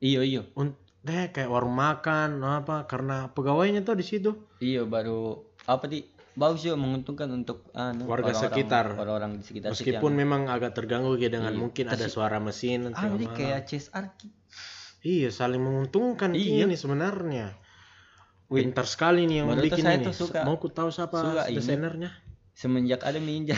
iyo 0.00 0.22
iyo 0.22 0.42
Un- 0.54 0.72
deh 1.00 1.30
kayak 1.30 1.46
warung 1.46 1.72
makan 1.72 2.38
apa 2.40 2.84
karena 2.84 3.30
pegawainya 3.30 3.80
tuh 3.80 3.94
di 3.94 4.02
situ. 4.02 4.30
iyo 4.58 4.84
baru 4.84 5.40
apa 5.64 5.86
di 5.86 6.02
bagus 6.32 6.62
juga 6.62 6.76
menguntungkan 6.76 7.26
untuk 7.32 7.66
anu, 7.72 8.06
Warga 8.06 8.30
orang-orang- 8.30 8.42
sekitar. 8.44 8.86
orang-orang 8.94 9.32
di 9.34 9.44
sekitar 9.44 9.68
Meskipun 9.72 9.98
yang- 10.08 10.20
memang 10.20 10.42
agak 10.46 10.70
terganggu 10.72 11.14
ya 11.14 11.26
dengan 11.28 11.50
Iya. 11.50 11.58
mungkin 11.58 11.84
ada 11.88 12.06
suara 12.06 12.38
mesin 12.38 12.90
ah 12.90 13.06
jadi 13.08 13.26
kayak 13.28 13.60
CSR. 13.64 14.04
Iya, 15.00 15.28
saling 15.30 15.58
menguntungkan 15.58 16.32
Iya. 16.32 16.66
ini 16.66 16.74
sebenarnya. 16.74 17.54
Wih, 18.48 18.64
Pintar 18.64 18.84
sekali 18.84 19.22
nih 19.24 19.42
yang 19.42 19.48
baru 19.48 19.60
bikin 19.62 19.84
saya 19.84 19.96
ini. 19.96 20.06
tuh 20.06 20.14
suka- 20.16 20.42
Mau 20.42 20.56
ku 20.56 20.66
tahu 20.68 20.88
siapa 20.88 21.14
suka 21.16 21.42
desainernya? 21.48 22.10
semenjak 22.52 23.02
ada 23.02 23.18
minjam 23.18 23.54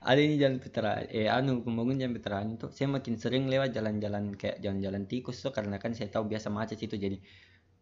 ada 0.00 0.20
ini 0.20 0.40
jalan 0.40 0.56
veteran 0.58 1.04
eh 1.12 1.28
anu 1.28 1.60
pembangun 1.60 2.00
jalan 2.00 2.16
veteran 2.16 2.56
itu 2.56 2.66
saya 2.72 2.88
makin 2.88 3.14
sering 3.20 3.44
lewat 3.52 3.76
jalan-jalan 3.76 4.32
kayak 4.34 4.58
jalan-jalan 4.64 5.04
tikus 5.04 5.44
tuh 5.44 5.52
karena 5.52 5.76
kan 5.76 5.92
saya 5.92 6.08
tahu 6.08 6.24
biasa 6.28 6.48
macet 6.48 6.80
itu 6.80 6.96
jadi 6.96 7.20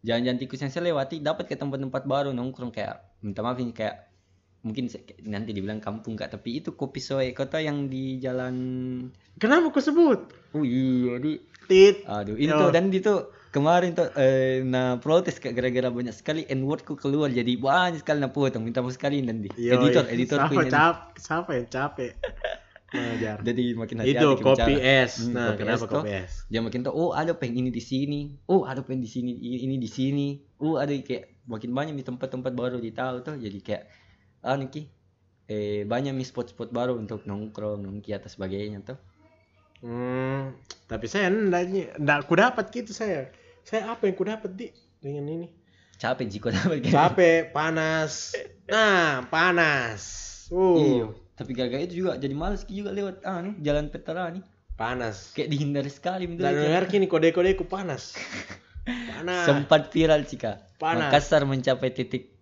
jalan-jalan 0.02 0.38
tikus 0.42 0.58
yang 0.62 0.70
saya 0.74 0.90
lewati 0.90 1.22
dapat 1.22 1.46
ke 1.46 1.54
tempat-tempat 1.54 2.02
baru 2.06 2.30
nongkrong 2.34 2.74
kayak 2.74 3.02
minta 3.22 3.42
maaf 3.46 3.58
ini 3.62 3.70
kayak 3.70 4.10
mungkin 4.66 4.90
nanti 5.22 5.54
dibilang 5.54 5.78
kampung 5.78 6.18
kak 6.18 6.34
tapi 6.34 6.58
itu 6.58 6.74
kopi 6.74 6.98
soe 6.98 7.30
kota 7.30 7.62
yang 7.62 7.86
di 7.86 8.18
jalan 8.18 8.54
Kenapa 9.38 9.70
kau 9.70 9.78
sebut? 9.78 10.34
oh 10.50 10.66
iya 10.66 11.14
di 11.22 11.38
Tit. 11.70 12.02
aduh 12.10 12.34
itu 12.34 12.50
Yo. 12.50 12.74
dan 12.74 12.90
itu 12.90 13.14
kemarin 13.48 13.96
tuh 13.96 14.08
eh, 14.16 14.60
nah 14.64 15.00
protes 15.00 15.40
gara-gara 15.40 15.88
banyak 15.88 16.12
sekali 16.12 16.44
n 16.48 16.64
wordku 16.68 16.94
keluar 16.96 17.32
jadi 17.32 17.52
banyak 17.56 18.00
sekali 18.04 18.18
nah 18.20 18.32
potong 18.32 18.64
minta 18.64 18.84
maaf 18.84 18.94
sekali 18.96 19.24
dan 19.24 19.40
di 19.44 19.48
Yoi. 19.56 19.72
editor 19.76 20.04
editor 20.12 20.38
Siapa 20.44 20.62
cap? 20.68 20.96
Siapa 21.16 21.50
yang 21.56 21.66
capek? 21.68 22.12
mengajar 22.88 23.36
jadi 23.44 23.64
makin 23.76 23.96
hati-hati 24.00 24.24
itu 24.24 24.28
bicara. 24.40 25.04
es 25.04 25.12
Hmm, 25.20 25.36
nah 25.36 25.52
kopi 25.52 25.60
kenapa 25.60 25.84
es 25.84 25.84
toh. 25.84 26.00
kopi 26.00 26.08
es 26.24 26.32
dia 26.48 26.60
makin 26.64 26.80
tahu 26.80 26.94
oh 26.96 27.10
ada 27.12 27.32
peng 27.36 27.52
ini 27.52 27.68
di 27.68 27.84
sini 27.84 28.20
oh 28.48 28.64
ada 28.64 28.80
peng 28.80 28.96
di 29.04 29.04
sini 29.04 29.36
ini 29.36 29.76
di 29.76 29.90
sini 29.92 30.40
oh 30.64 30.80
ada 30.80 30.96
kayak 30.96 31.44
makin 31.44 31.70
banyak 31.76 31.94
di 32.00 32.04
tempat-tempat 32.04 32.52
baru 32.56 32.80
di 32.80 32.88
tahu 32.96 33.20
tuh 33.20 33.36
jadi 33.36 33.58
kayak 33.60 33.82
ah 34.40 34.56
Niki 34.56 34.88
eh 35.48 35.84
banyak 35.84 36.16
nih 36.16 36.24
spot-spot 36.24 36.72
baru 36.72 36.96
untuk 36.96 37.28
nongkrong 37.28 37.84
nongki 37.84 38.16
atau 38.16 38.28
sebagainya 38.32 38.80
tuh 38.80 38.96
hmm, 39.84 40.40
tapi 40.86 41.06
saya 41.06 41.30
enggak 41.30 41.96
enggak 41.98 42.18
ku 42.26 42.34
dapat 42.34 42.64
gitu 42.70 42.90
saya. 42.94 43.30
Saya 43.62 43.92
apa 43.92 44.08
yang 44.08 44.16
ku 44.16 44.24
dapat 44.24 44.50
di 44.54 44.72
dengan 45.02 45.26
ini. 45.28 45.48
Capek 45.98 46.26
jiko 46.30 46.48
dapat 46.54 46.82
kayak 46.82 46.94
capek 46.94 47.40
panas. 47.50 48.34
Nah 48.70 49.26
panas. 49.26 50.02
Uh. 50.48 50.76
Iya 50.78 51.08
tapi 51.38 51.54
gara-gara 51.54 51.86
itu 51.86 52.02
juga 52.02 52.18
jadi 52.18 52.34
males 52.34 52.66
juga 52.66 52.90
lewat 52.90 53.22
ah 53.22 53.38
nih 53.38 53.54
jalan 53.62 53.86
petara 53.94 54.34
nih 54.34 54.42
panas. 54.74 55.30
Kayak 55.38 55.54
dihindari 55.54 55.90
sekali 55.94 56.26
betul 56.26 56.42
dan 56.42 56.52
Ki. 56.58 56.62
dengar 56.66 56.84
kini 56.90 57.06
kode-kode 57.06 57.54
ku 57.54 57.64
panas. 57.70 58.18
Panas. 58.82 59.46
Sempat 59.46 59.94
viral 59.94 60.26
Cika 60.26 60.58
Panas. 60.82 61.14
Makassar 61.14 61.46
mencapai 61.46 61.94
titik 61.94 62.34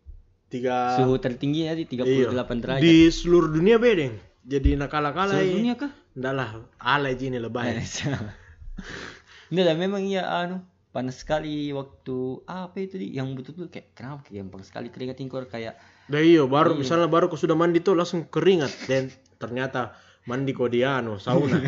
tiga. 0.48 0.94
suhu 0.96 1.20
tertinggi 1.20 1.68
ya 1.68 1.74
di 1.76 1.84
38 1.84 2.08
iya. 2.08 2.30
derajat. 2.40 2.80
Di 2.80 2.96
seluruh 3.12 3.52
dunia 3.52 3.76
bedeng 3.76 4.16
jadi 4.48 4.80
nakala-kala 4.80 5.36
Seluruh 5.36 5.44
ya. 5.44 5.54
dunia 5.60 5.74
kah 5.76 5.92
enggak 6.16 6.34
lah 6.34 6.48
alay 6.80 7.14
ini 7.20 7.36
lebay 7.36 7.76
Enggak 9.52 9.64
lah 9.68 9.76
memang 9.76 10.02
iya 10.02 10.24
anu 10.26 10.64
panas 10.90 11.20
sekali 11.20 11.68
waktu 11.76 12.40
apa 12.48 12.80
itu 12.80 12.96
di 12.96 13.12
yang 13.12 13.36
betul-betul 13.36 13.68
kayak 13.68 13.92
kenapa 13.92 14.24
kayak 14.24 14.48
gampang 14.48 14.64
sekali 14.64 14.88
keringat 14.88 15.20
ingkor 15.20 15.44
kayak 15.44 15.76
Nah 16.06 16.22
iya 16.22 16.46
baru 16.46 16.78
Iya. 16.78 16.80
misalnya 16.86 17.08
baru 17.10 17.26
aku 17.26 17.36
sudah 17.36 17.58
mandi 17.58 17.82
tuh 17.82 17.98
langsung 17.98 18.30
keringat 18.30 18.70
dan 18.86 19.10
ternyata 19.42 19.92
mandi 20.24 20.54
kok 20.54 20.70
di 20.70 20.86
anu 20.86 21.18
sauna. 21.18 21.58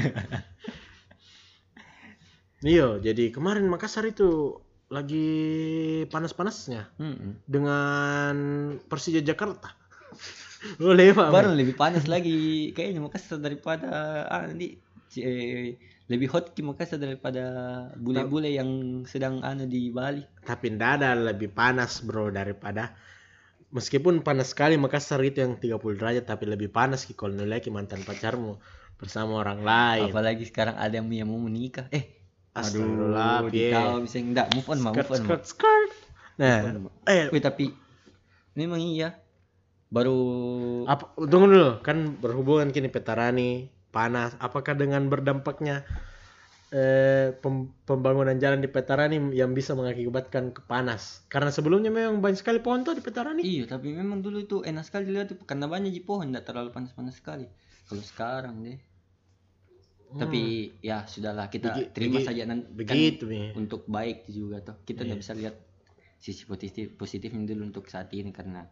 iya, 2.62 2.98
jadi 2.98 3.30
kemarin 3.34 3.66
Makassar 3.70 4.06
itu 4.06 4.58
lagi 4.88 5.28
panas-panasnya 6.08 6.88
mm-mm. 6.96 7.44
dengan 7.44 8.34
Persija 8.86 9.20
Jakarta. 9.20 9.74
Boleh 10.82 11.14
Pak. 11.14 11.30
baru 11.30 11.54
lebih 11.54 11.78
panas 11.78 12.10
lagi. 12.10 12.70
Kayaknya 12.74 13.00
Makassar 13.04 13.38
daripada 13.38 13.88
ah 14.26 14.44
nanti 14.46 14.78
eh, 15.18 15.78
lebih 16.10 16.28
hot 16.32 16.52
ki 16.56 16.66
Makassar 16.66 16.98
daripada 16.98 17.44
bule-bule 17.98 18.50
yang 18.50 19.02
sedang 19.06 19.44
anu 19.46 19.68
di 19.68 19.92
Bali. 19.94 20.24
Tapi 20.42 20.74
ndak 20.74 20.90
ada 21.02 21.14
lebih 21.14 21.52
panas 21.52 22.02
bro 22.02 22.32
daripada 22.32 22.96
meskipun 23.70 24.24
panas 24.24 24.56
sekali 24.56 24.80
Makassar 24.80 25.20
itu 25.22 25.44
yang 25.44 25.60
30 25.60 25.78
derajat 26.00 26.24
tapi 26.24 26.48
lebih 26.48 26.72
panas 26.72 27.04
ki 27.04 27.14
kalau 27.14 27.36
lagi 27.44 27.68
mantan 27.68 28.02
pacarmu 28.02 28.58
bersama 28.98 29.38
orang 29.38 29.62
lain. 29.62 30.10
apalagi 30.10 30.42
sekarang 30.48 30.74
ada 30.74 30.98
yang 30.98 31.06
mau 31.28 31.38
menikah. 31.38 31.86
Eh 31.94 32.18
Astagfirullah, 32.58 33.46
aduh 33.46 34.02
bisa 34.02 34.18
enggak 34.18 34.50
move 34.50 34.66
on 34.66 34.78
mah 34.82 34.90
move 34.90 35.06
skirt 35.06 35.14
on 35.14 35.22
skirt 35.22 35.44
skirt. 35.46 35.92
Nah, 36.42 36.74
eh. 37.06 37.30
Tapi 37.38 37.70
memang 38.58 38.82
iya 38.82 39.14
baru 39.88 40.20
apa 40.84 41.16
tunggu 41.16 41.46
dulu. 41.48 41.70
Kan 41.80 42.20
berhubungan 42.20 42.68
kini 42.72 42.88
petarani 42.92 43.72
panas. 43.88 44.36
Apakah 44.40 44.76
dengan 44.76 45.08
berdampaknya 45.08 45.84
eh, 46.68 47.32
pem- 47.40 47.72
pembangunan 47.88 48.36
jalan 48.36 48.60
di 48.60 48.68
petarani 48.68 49.16
yang 49.32 49.56
bisa 49.56 49.72
mengakibatkan 49.72 50.52
kepanas 50.52 51.24
karena 51.32 51.48
sebelumnya 51.48 51.88
memang 51.88 52.20
banyak 52.20 52.44
sekali 52.44 52.60
pohon 52.60 52.84
tuh 52.84 52.92
di 52.92 53.00
petarani. 53.00 53.40
Iya, 53.40 53.64
tapi 53.64 53.96
memang 53.96 54.20
dulu 54.20 54.44
itu 54.44 54.56
enak 54.60 54.84
sekali 54.84 55.08
dilihat 55.08 55.32
karena 55.48 55.64
banyak 55.64 55.88
di 55.88 56.04
pohon 56.04 56.28
tidak 56.28 56.44
terlalu 56.52 56.68
panas-panas 56.68 57.16
sekali. 57.16 57.48
Kalau 57.88 58.04
sekarang 58.04 58.60
deh. 58.60 58.78
Tapi 60.08 60.72
ya 60.80 61.04
sudahlah. 61.04 61.48
Kita 61.52 61.72
Begi- 61.72 61.88
terima 61.92 62.20
begi- 62.20 62.28
saja 62.28 62.42
nanti 62.48 62.68
begitu 62.72 63.24
nih 63.28 63.52
untuk 63.56 63.84
baik 63.88 64.28
juga 64.28 64.60
tuh. 64.64 64.76
Kita 64.84 65.04
tidak 65.04 65.20
bisa 65.20 65.32
lihat 65.36 65.56
sisi 66.20 66.44
positif 66.48 66.96
positifnya 66.96 67.44
dulu 67.48 67.68
untuk 67.72 67.84
saat 67.88 68.12
ini 68.12 68.32
karena 68.32 68.64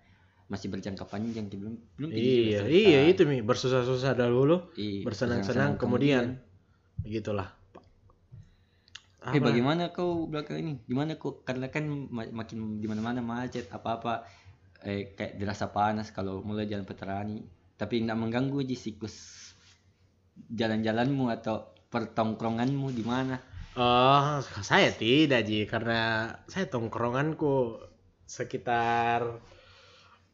masih 0.47 0.71
berjangka 0.71 1.05
panjang 1.11 1.51
belum 1.51 1.75
belum 1.99 2.11
iya 2.15 2.63
iya 2.71 2.99
itu 3.11 3.27
mi. 3.27 3.43
Bersusah-susah 3.43 4.13
dahulu 4.15 4.71
Iya, 4.79 5.03
bersenang-senang 5.07 5.75
kemudian. 5.81 6.39
begitulah 7.03 7.51
Eh 9.27 9.43
Apa? 9.43 9.47
bagaimana 9.51 9.91
kau 9.91 10.31
belakang 10.31 10.63
ini? 10.63 10.73
Gimana 10.87 11.19
kau 11.19 11.43
karena 11.43 11.67
kan 11.67 11.83
ma- 12.17 12.31
makin 12.31 12.79
di 12.79 12.87
mana-mana 12.87 13.19
macet 13.33 13.67
apa-apa 13.75 14.23
eh 14.87 15.11
kayak 15.19 15.35
dirasa 15.41 15.67
panas 15.77 16.15
kalau 16.15 16.35
mulai 16.47 16.69
jalan 16.71 16.87
petarani 16.87 17.43
tapi 17.81 17.95
tidak 18.07 18.19
mengganggu 18.23 18.57
aja 18.63 18.77
siklus 18.79 19.17
jalan-jalanmu 20.61 21.25
atau 21.33 21.57
pertongkronganmu 21.93 22.89
di 22.95 23.05
mana? 23.05 23.37
Oh, 23.77 24.41
saya 24.65 24.89
tidak 25.03 25.45
Ji, 25.49 25.69
karena 25.69 26.33
saya 26.49 26.65
tongkronganku 26.73 27.77
sekitar 28.25 29.21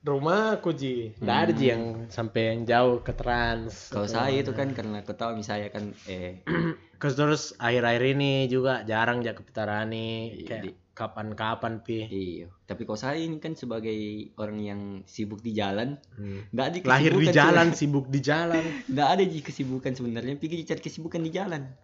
rumahku 0.03 0.71
Ji. 0.73 1.15
Tidak 1.15 1.39
ada 1.39 1.51
Ji 1.51 1.67
yang 1.69 1.83
sampai 2.07 2.53
yang 2.53 2.61
jauh 2.65 3.01
ke 3.01 3.13
trans. 3.13 3.89
Kalau 3.89 4.07
saya 4.07 4.35
itu 4.37 4.51
kan 4.51 4.71
karena 4.71 5.01
kau 5.01 5.13
tahu 5.13 5.35
misalnya 5.35 5.69
kan 5.69 5.95
eh 6.05 6.43
Terus 7.03 7.15
terus 7.15 7.43
akhir-akhir 7.57 8.15
ini 8.15 8.47
juga 8.47 8.83
jarang 8.83 9.21
jak 9.21 9.35
ke 9.35 9.43
Petarani 9.43 10.31
Iya, 10.33 10.47
kayak 10.47 10.65
kapan-kapan 10.93 11.83
pi. 11.83 12.07
iya. 12.07 12.47
Tapi 12.63 12.85
kalau 12.85 12.95
saya 12.97 13.17
ini 13.17 13.37
kan 13.37 13.53
sebagai 13.53 13.97
orang 14.37 14.59
yang 14.61 14.81
sibuk 15.03 15.41
di 15.41 15.51
jalan, 15.51 15.99
Hmm. 16.15 16.47
nggak 16.49 16.67
ada 16.69 16.77
Lahir 16.85 17.13
di 17.13 17.27
jalan, 17.29 17.73
se- 17.73 17.83
sibuk 17.83 18.07
di 18.07 18.21
jalan. 18.21 18.63
nggak 18.93 19.09
ada 19.09 19.23
ji 19.25 19.41
kesibukan 19.41 19.91
sebenarnya. 19.91 20.37
Pikir 20.37 20.63
cari 20.63 20.79
kesibukan 20.79 21.19
di 21.19 21.31
jalan. 21.31 21.75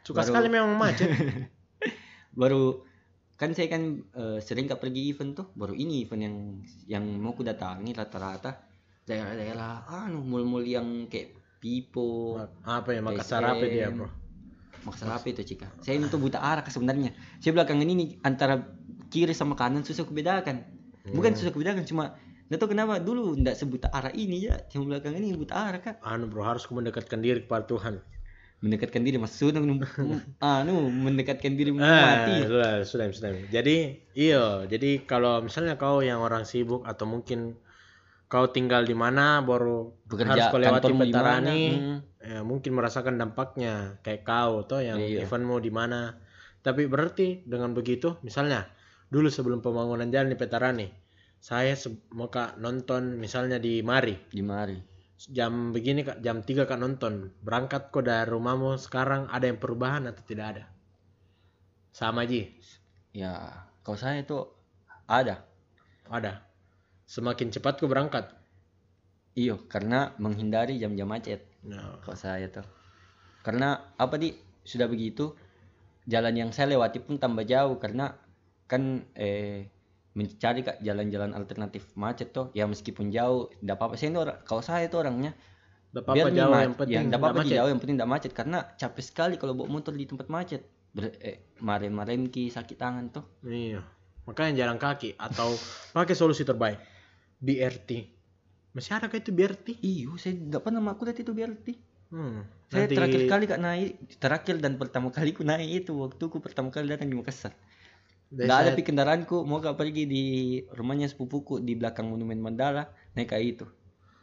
Suka 0.00 0.22
Baru- 0.22 0.28
sekali 0.30 0.48
memang 0.48 0.76
macet. 0.76 1.08
baru 2.32 2.86
kan 3.40 3.56
saya 3.56 3.72
kan 3.72 4.04
eh, 4.12 4.38
sering 4.44 4.68
gak 4.68 4.84
pergi 4.84 5.16
event 5.16 5.32
tuh 5.32 5.46
baru 5.56 5.72
ini 5.72 6.04
event 6.04 6.20
yang 6.20 6.36
yang 6.84 7.04
mau 7.16 7.32
ku 7.32 7.40
datangi 7.40 7.96
rata-rata 7.96 8.52
daerah-daerah 9.08 9.88
anu 9.88 10.20
mall-mall 10.20 10.62
yang 10.62 11.08
kayak 11.08 11.40
Pipo 11.60 12.40
apa 12.64 12.96
ya 12.96 13.04
Makassar 13.04 13.44
apa 13.44 13.64
dia. 13.68 13.92
Bro? 13.92 14.08
maksud 14.84 15.08
apa 15.08 15.26
itu 15.28 15.44
Cika 15.44 15.68
saya 15.84 16.00
ini 16.00 16.08
tuh 16.08 16.20
buta 16.20 16.40
arah 16.40 16.64
sebenarnya 16.64 17.12
saya 17.40 17.52
belakangan 17.52 17.84
ini 17.84 18.16
antara 18.24 18.64
kiri 19.12 19.36
sama 19.36 19.56
kanan 19.56 19.84
susah 19.84 20.08
kubedakan 20.08 20.64
bukan 21.12 21.36
susah 21.36 21.52
kubedakan 21.52 21.84
cuma 21.84 22.16
nggak 22.50 22.58
tahu 22.58 22.74
kenapa 22.74 22.98
dulu 22.98 23.38
nggak 23.38 23.54
sebuta 23.54 23.92
arah 23.94 24.10
ini 24.10 24.50
ya 24.50 24.58
yang 24.74 24.88
belakangan 24.88 25.22
ini 25.22 25.36
buta 25.38 25.54
arah 25.54 25.80
kak 25.84 25.96
Anu 26.02 26.26
bro 26.26 26.42
harus 26.42 26.66
ku 26.66 26.74
mendekatkan 26.74 27.22
diri 27.22 27.46
kepada 27.46 27.62
Tuhan. 27.62 28.02
Mendekatkan 28.60 29.00
diri 29.00 29.16
mas 29.16 29.32
sudah 29.32 29.60
anu 29.60 30.74
mendekatkan 30.92 31.56
diri 31.56 31.72
Ah, 31.80 32.28
mati 32.28 32.44
sudah, 32.44 32.84
sudah, 32.84 33.06
sudah. 33.08 33.30
Jadi, 33.48 34.04
iya. 34.12 34.68
Jadi 34.68 35.04
kalau 35.08 35.40
misalnya 35.40 35.80
kau 35.80 36.04
yang 36.04 36.20
orang 36.20 36.44
sibuk 36.44 36.84
atau 36.84 37.08
mungkin 37.08 37.56
kau 38.28 38.52
tinggal 38.52 38.84
di 38.84 38.92
mana 38.94 39.40
baru 39.42 39.90
bekerja 40.06 40.30
harus 40.30 40.46
kau 40.52 40.60
lewati 40.60 40.92
Petarani, 40.92 41.62
hmm. 41.72 41.98
ya, 42.20 42.40
mungkin 42.44 42.76
merasakan 42.76 43.16
dampaknya 43.16 43.96
kayak 44.04 44.22
kau 44.22 44.62
toh 44.68 44.78
yang 44.78 45.00
Iya. 45.00 45.24
eventmu 45.24 45.56
di 45.58 45.72
mana. 45.72 46.20
Tapi 46.60 46.84
berarti 46.84 47.40
dengan 47.48 47.72
begitu, 47.72 48.20
misalnya 48.20 48.68
dulu 49.08 49.32
sebelum 49.32 49.64
pembangunan 49.64 50.06
jalan 50.12 50.30
di 50.30 50.38
Petarani, 50.38 50.86
saya 51.40 51.72
se- 51.72 52.04
mau 52.12 52.28
kak 52.28 52.60
nonton 52.60 53.16
misalnya 53.16 53.56
di 53.56 53.80
Mari 53.80 54.28
di 54.28 54.44
mari 54.44 54.76
jam 55.28 55.76
begini 55.76 56.06
kak. 56.06 56.24
Jam 56.24 56.40
3 56.40 56.64
kak 56.64 56.80
nonton. 56.80 57.34
Berangkat 57.44 57.92
kok 57.92 58.08
dari 58.08 58.24
rumahmu 58.30 58.80
sekarang 58.80 59.28
ada 59.28 59.44
yang 59.44 59.60
perubahan 59.60 60.08
atau 60.08 60.22
tidak 60.24 60.46
ada? 60.56 60.64
Sama 61.92 62.24
Ji? 62.24 62.48
Ya, 63.12 63.66
kalau 63.84 63.98
saya 63.98 64.22
itu 64.22 64.48
ada. 65.04 65.44
ada. 66.08 66.46
Semakin 67.04 67.50
cepat 67.52 67.82
kok 67.82 67.90
berangkat? 67.90 68.30
Iyo, 69.34 69.66
karena 69.66 70.14
menghindari 70.16 70.78
jam-jam 70.78 71.10
macet. 71.10 71.44
nah, 71.66 71.98
Kalau 72.00 72.16
saya 72.16 72.46
tuh. 72.48 72.66
Karena 73.42 73.94
apa 73.98 74.16
di 74.16 74.32
sudah 74.64 74.86
begitu 74.86 75.32
jalan 76.06 76.34
yang 76.36 76.50
saya 76.52 76.76
lewati 76.76 77.00
pun 77.00 77.16
tambah 77.16 77.46
jauh 77.46 77.80
karena 77.80 78.12
kan 78.68 79.02
eh 79.16 79.66
mencari 80.12 80.60
kak 80.60 80.78
jalan-jalan 80.80 81.30
alternatif 81.32 81.86
macet 81.94 82.30
tuh 82.30 82.50
ya 82.50 82.64
meskipun 82.64 83.08
jauh 83.08 83.46
tidak 83.54 83.74
apa-apa 83.76 83.94
saya 83.94 84.10
itu 84.10 84.20
orang 84.20 84.38
kalau 84.42 84.60
saya 84.60 84.84
itu 84.84 84.96
orangnya 84.96 85.32
Tidak 85.88 86.02
apa-apa 86.02 86.28
jauh 86.30 86.50
ma- 86.50 86.62
yang 86.62 86.74
penting 86.74 86.94
ya, 86.94 87.00
nggak 87.04 87.20
apa-apa 87.20 87.40
macet. 87.40 87.54
jauh 87.54 87.68
yang 87.68 87.78
penting 87.78 87.96
tidak 87.96 88.10
macet 88.10 88.32
karena 88.32 88.58
capek 88.74 89.04
sekali 89.04 89.34
kalau 89.36 89.52
bawa 89.52 89.68
motor 89.68 89.92
di 89.92 90.04
tempat 90.04 90.26
macet 90.26 90.62
Ber, 90.90 91.14
eh, 91.16 91.38
marem-marem 91.58 92.26
ki 92.26 92.46
sakit 92.48 92.74
tangan 92.76 93.04
tuh 93.08 93.22
Iya. 93.40 93.78
Makanya 94.22 94.52
jalan 94.58 94.76
kaki 94.76 95.14
atau 95.16 95.54
pakai 95.94 96.14
solusi 96.14 96.42
terbaik. 96.42 96.78
BRT. 97.38 97.90
Masih 98.70 98.92
ada 98.92 99.06
kah 99.06 99.16
itu 99.16 99.30
BRT? 99.30 99.78
iyo 99.80 100.14
saya 100.14 100.34
tidak 100.34 100.60
pernah 100.60 100.82
aku 100.84 101.02
lihat 101.04 101.18
itu 101.18 101.30
BRT 101.30 101.66
Hmm. 102.08 102.42
Saya 102.66 102.84
nanti- 102.84 102.96
terakhir 102.96 103.22
kali 103.24 103.44
kak 103.46 103.60
naik, 103.60 103.90
terakhir 104.18 104.58
dan 104.58 104.74
pertama 104.74 105.08
kali 105.08 105.30
ku 105.30 105.42
naik 105.42 105.86
itu 105.86 105.94
waktu 105.96 106.22
ku 106.24 106.38
pertama 106.38 106.66
kali 106.68 106.86
datang 106.88 107.06
di 107.06 107.14
Makassar. 107.14 107.54
Nggak 108.30 108.58
ada 108.62 108.70
pi 108.72 108.82
kendaraanku, 108.86 109.42
mau 109.42 109.58
gak 109.58 109.74
pergi 109.74 110.06
di 110.06 110.24
rumahnya 110.70 111.10
sepupuku 111.10 111.58
di 111.60 111.74
belakang 111.74 112.06
Monumen 112.06 112.38
Mandala, 112.38 112.86
naik 113.18 113.34
kayak 113.34 113.44
itu. 113.58 113.66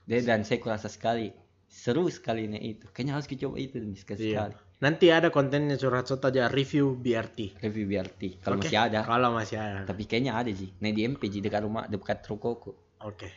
Dan, 0.07 0.23
dan 0.23 0.39
saya 0.47 0.63
kurasa 0.63 0.87
sekali 0.87 1.35
seru 1.67 2.07
sekali 2.07 2.47
nih 2.47 2.79
itu 2.79 2.87
kayaknya 2.95 3.19
harus 3.19 3.27
coba 3.27 3.59
itu 3.59 3.75
nih 3.83 3.99
sekali 3.99 4.19
Iya. 4.31 4.55
Nanti 4.79 5.11
ada 5.11 5.27
kontennya 5.27 5.75
curhat 5.75 6.07
sot 6.07 6.23
aja 6.23 6.47
review 6.47 6.95
BRT. 6.95 7.59
review 7.59 7.91
BRT 7.91 8.39
kalau 8.39 8.55
Oke, 8.55 8.71
masih 8.71 8.79
ada 8.79 9.03
Kalau 9.03 9.29
masih 9.35 9.57
ada. 9.59 9.83
tapi 9.83 10.07
kayaknya 10.07 10.39
ada 10.39 10.47
sih 10.47 10.71
nah 10.79 10.87
di 10.87 11.03
MP 11.03 11.27
di 11.27 11.43
dekat 11.43 11.67
rumah 11.67 11.83
dekat 11.91 12.23
rukoku 12.23 12.71
Oke. 13.03 13.27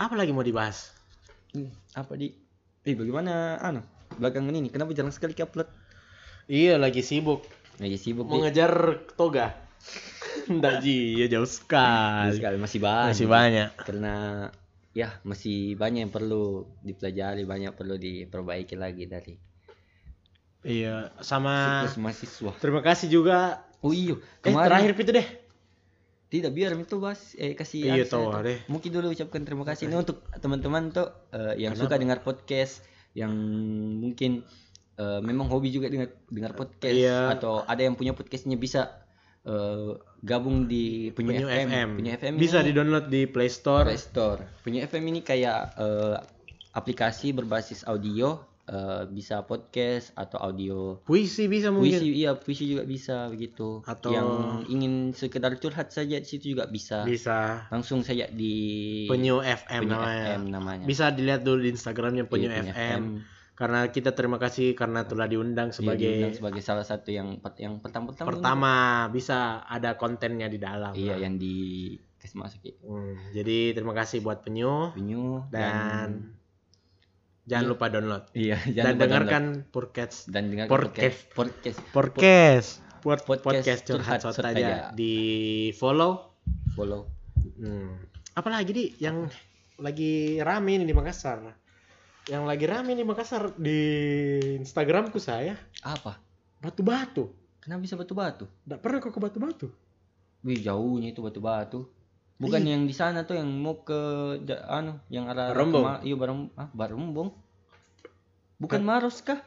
Apa 0.00 0.16
lagi 0.16 0.32
mau 0.32 0.40
dibahas? 0.40 0.96
Hmm, 1.52 1.68
apa 1.92 2.16
di 2.16 2.32
eh 2.80 2.96
bagaimana 2.96 3.60
anu 3.60 3.84
belakangan 4.16 4.56
ini 4.56 4.72
kenapa 4.72 4.96
jarang 4.96 5.12
sekali 5.12 5.36
upload 5.36 5.68
Iya 6.48 6.80
lagi 6.80 7.04
sibuk 7.04 7.44
lagi 7.76 8.00
sibuk 8.00 8.24
mau 8.24 8.40
Di. 8.40 8.48
ngejar 8.48 8.72
toga. 9.20 9.52
Enggak 10.44 10.80
ji, 10.80 11.16
ya 11.16 11.26
jauh 11.30 11.46
sekali. 11.46 12.36
sekali 12.36 12.56
masih 12.56 12.78
banyak 12.78 13.10
Masih 13.10 13.28
banyak. 13.28 13.68
karena 13.78 14.14
ya 14.92 15.08
masih 15.22 15.74
banyak 15.74 16.06
yang 16.06 16.12
perlu 16.12 16.44
dipelajari 16.80 17.42
banyak 17.42 17.72
perlu 17.72 17.96
diperbaiki 17.96 18.74
lagi 18.74 19.04
dari 19.04 19.34
Iya, 20.62 21.12
sama 21.20 21.84
siklus 21.84 21.96
mahasiswa 21.98 22.52
terima 22.56 22.80
kasih 22.80 23.08
juga. 23.08 23.60
oh 23.80 23.92
iya 23.92 24.16
Eh, 24.40 24.48
terakhir 24.48 24.96
itu 24.96 25.12
deh. 25.12 25.28
tidak 26.26 26.50
biar 26.50 26.72
itu 26.74 26.96
bahas 26.96 27.36
eh 27.36 27.52
kasih 27.52 27.84
Iya, 27.90 28.04
tahu 28.06 28.32
deh. 28.40 28.58
mungkin 28.66 28.90
dulu 28.90 29.12
ucapkan 29.12 29.44
terima 29.44 29.62
kasih 29.62 29.86
ini 29.86 29.96
untuk 29.96 30.24
teman-teman 30.34 30.88
tuh 30.88 31.06
eh, 31.30 31.60
yang 31.60 31.74
suka 31.74 31.94
dengar 31.94 32.20
podcast 32.20 32.80
yang 33.12 33.30
mungkin 34.00 34.40
eh, 34.94 35.20
memang 35.20 35.46
hobi 35.46 35.68
juga 35.68 35.86
dengar 35.86 36.10
dengar 36.26 36.52
podcast 36.54 36.96
Iya. 36.96 37.28
atau 37.30 37.60
ada 37.62 37.78
yang 37.78 37.92
punya 37.92 38.12
podcastnya 38.12 38.56
bisa 38.56 39.03
eh, 39.44 39.90
gabung 40.20 40.64
di 40.64 41.08
punya, 41.10 41.36
Penyu 41.36 41.46
FM. 41.46 41.68
FM. 41.68 41.88
punya 41.96 42.12
FM 42.16 42.32
Bisa 42.34 42.58
ini 42.58 42.66
di-download 42.66 43.06
di 43.06 43.22
Play 43.24 43.48
Store. 43.48 43.84
Play 43.84 44.00
Store 44.00 44.40
punya 44.60 44.82
FM 44.82 45.04
ini 45.06 45.20
kayak 45.20 45.76
eh, 45.76 46.16
aplikasi 46.72 47.30
berbasis 47.30 47.84
audio 47.84 48.40
eh, 48.64 49.04
bisa 49.06 49.42
podcast 49.42 50.10
atau 50.14 50.40
audio 50.40 50.96
Puisi 51.00 51.44
bisa 51.46 51.68
mungkin. 51.68 51.92
puisi 51.92 52.08
iya 52.10 52.34
puisi 52.34 52.64
juga 52.64 52.82
bisa 52.82 53.28
begitu 53.28 53.84
Atau- 53.84 54.10
yang 54.10 54.28
ingin 54.66 55.12
sekedar 55.12 55.54
curhat 55.54 55.88
saja 55.88 56.16
di 56.16 56.24
situ 56.24 56.50
juga 56.50 56.64
bisa 56.64 57.04
Bisa. 57.04 57.68
langsung 57.68 58.00
saja 58.00 58.24
di 58.26 59.04
Penyu 59.06 59.38
FM 59.38 59.80
Penyu 59.82 59.92
namanya. 59.92 60.24
FM 60.26 60.42
namanya 60.48 60.84
Bisa 60.84 61.12
dilihat 61.12 61.44
dulu 61.44 61.60
di 61.60 61.70
Instagramnya 61.70 62.24
Penyu 62.24 62.48
Iya, 62.48 62.72
FM. 62.72 63.02
Karena 63.54 63.86
kita 63.86 64.10
terima 64.18 64.34
kasih 64.42 64.74
karena 64.74 65.06
telah 65.06 65.30
diundang 65.30 65.70
Iya, 65.70 65.76
sebagai 65.78 66.10
diundang 66.10 66.34
sebagai 66.34 66.62
salah 66.66 66.82
satu 66.82 67.14
yang 67.14 67.38
yang 67.54 67.78
pertama-pertama 67.78 68.26
pertama 68.26 68.72
bisa 69.14 69.62
ada 69.62 69.94
kontennya 69.94 70.50
di 70.50 70.58
dalam. 70.58 70.90
iya 70.98 71.14
yang 71.22 71.38
di 71.38 71.94
ya. 72.24 72.74
Hmm, 72.82 73.14
jadi 73.36 73.76
terima 73.76 73.92
kasih 73.92 74.24
buat 74.24 74.40
Penyu 74.42 74.96
Penyu 74.96 75.44
dan 75.52 76.32
jangan 77.44 77.64
Iya. 77.68 77.72
lupa 77.76 77.86
download 77.92 78.24
iya 78.32 78.56
dan 78.64 78.72
jangan 78.72 78.88
lupa 78.88 79.04
dengarkan 79.04 79.44
podcast 79.68 80.16
dan 80.32 80.42
dengarkan 80.48 80.72
podcast. 80.72 81.18
podcast 81.36 81.78
podcast 81.92 82.68
buat 83.04 83.20
Podcast 83.28 83.44
podcast, 83.44 83.80
curhat 83.84 84.20
curhat 84.24 84.34
sot 84.40 84.48
aja. 84.48 84.88
di 84.96 85.14
follow. 85.76 86.32
follow 86.72 87.04
Hmm. 87.60 88.00
Apalagi 88.34 88.72
di 88.72 88.84
yang 88.98 89.28
lagi 89.78 90.40
rame 90.40 90.80
ini 90.80 90.88
di 90.88 90.96
Makassar. 90.96 91.63
Yang 92.24 92.44
lagi 92.44 92.64
rame 92.64 92.92
di 92.92 93.04
Makassar 93.04 93.52
di 93.54 93.80
Instagramku 94.56 95.20
saya 95.20 95.54
apa 95.82 96.16
batu-batu. 96.56 97.28
kenapa 97.60 97.80
bisa 97.80 97.94
batu-batu 97.94 98.48
Nggak 98.64 98.80
pernah 98.80 98.98
kok 98.98 99.10
ke 99.10 99.20
batu-batu. 99.20 99.66
wih 100.40 100.56
jauhnya 100.58 101.08
itu 101.10 101.20
batu-batu 101.20 101.88
bukan 102.34 102.60
Ih. 102.60 102.70
yang 102.70 102.82
di 102.84 102.92
sana 102.92 103.22
tuh 103.22 103.34
yang 103.34 103.48
mau 103.48 103.80
ke 103.80 103.96
anu 104.66 105.00
yang 105.08 105.24
arah 105.26 105.48
Barombong. 105.50 105.84
kema- 105.84 106.02
iya 106.02 106.14
bareng 106.14 106.40
ah 106.54 106.68
barombong 106.70 107.28
bukan 108.58 108.80
maros 108.82 109.20
kah 109.20 109.40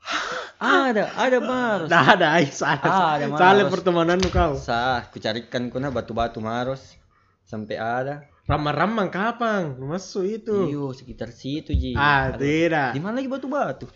ada 0.60 1.12
ada 1.14 1.38
maros 1.40 1.88
Nggak 1.88 2.06
ada, 2.10 2.26
ay, 2.34 2.44
salah. 2.50 2.82
Ah, 2.82 3.10
ada 3.16 3.26
salah 3.30 3.62
Maros. 3.62 3.72
pertemananmu 3.72 4.28
kau. 4.28 4.52
sah 4.54 5.08
ku 5.08 5.16
carikan 5.16 5.68
kuna 5.68 5.88
batu-batu 5.88 6.40
maros 6.40 6.96
sampai 7.42 7.76
ada 7.76 8.24
Ramang-ramang 8.44 9.08
kapan? 9.08 9.78
Masuk 9.78 10.26
itu. 10.26 10.54
iyo 10.66 10.90
sekitar 10.90 11.30
situ 11.30 11.70
ji 11.70 11.94
Ah, 11.94 12.28
Aduh, 12.28 12.42
tidak. 12.42 12.90
di 12.92 13.00
mana 13.00 13.14
lagi 13.16 13.26
batu-batu 13.26 13.86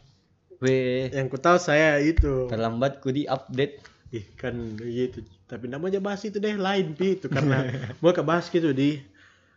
weh 0.56 1.10
Yang 1.10 1.26
ku 1.28 1.36
tahu 1.36 1.58
saya 1.58 1.98
itu. 1.98 2.46
terlambat 2.46 2.98
ku 2.98 3.10
di 3.10 3.26
update 3.26 3.82
Ih, 4.08 4.22
kan 4.34 4.54
gitu. 4.78 5.20
Tapi 5.44 5.66
nak 5.66 5.78
mau 5.78 5.90
aja 5.90 5.98
bahas 5.98 6.22
itu 6.22 6.38
deh 6.38 6.54
lain 6.54 6.94
pi 6.94 7.18
itu 7.18 7.26
karena 7.26 7.66
mau 8.00 8.10
ke 8.10 8.22
bahas 8.22 8.46
gitu 8.46 8.70
di 8.70 9.02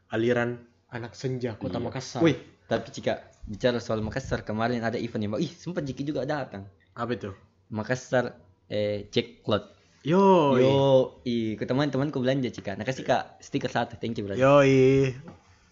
aliran 0.10 0.58
anak 0.90 1.14
senja 1.14 1.54
kota 1.54 1.78
Iya. 1.78 1.86
Makassar. 1.86 2.20
wih 2.20 2.36
tapi 2.66 2.90
jika 2.90 3.22
bicara 3.46 3.78
soal 3.78 4.02
Makassar 4.02 4.42
kemarin 4.42 4.82
ada 4.82 4.98
event 4.98 5.22
yang 5.24 5.38
ih 5.38 5.50
sempat 5.50 5.82
Jiki 5.82 6.02
juga 6.04 6.26
datang 6.26 6.66
Apa 6.92 7.14
itu? 7.14 7.30
Makassar 7.70 8.34
eh 8.68 9.06
cek 9.08 9.42
cloud 9.42 9.70
Yo, 10.00 10.56
yo 10.56 10.76
i 11.28 11.60
ke 11.60 11.68
teman-temanku 11.68 12.24
belanja 12.24 12.48
cika 12.48 12.80
nah 12.80 12.88
kasih 12.88 13.04
kak 13.04 13.44
stiker 13.44 13.68
satu 13.68 14.00
thank 14.00 14.16
you 14.16 14.24
brother 14.24 14.40
Yoi. 14.40 15.12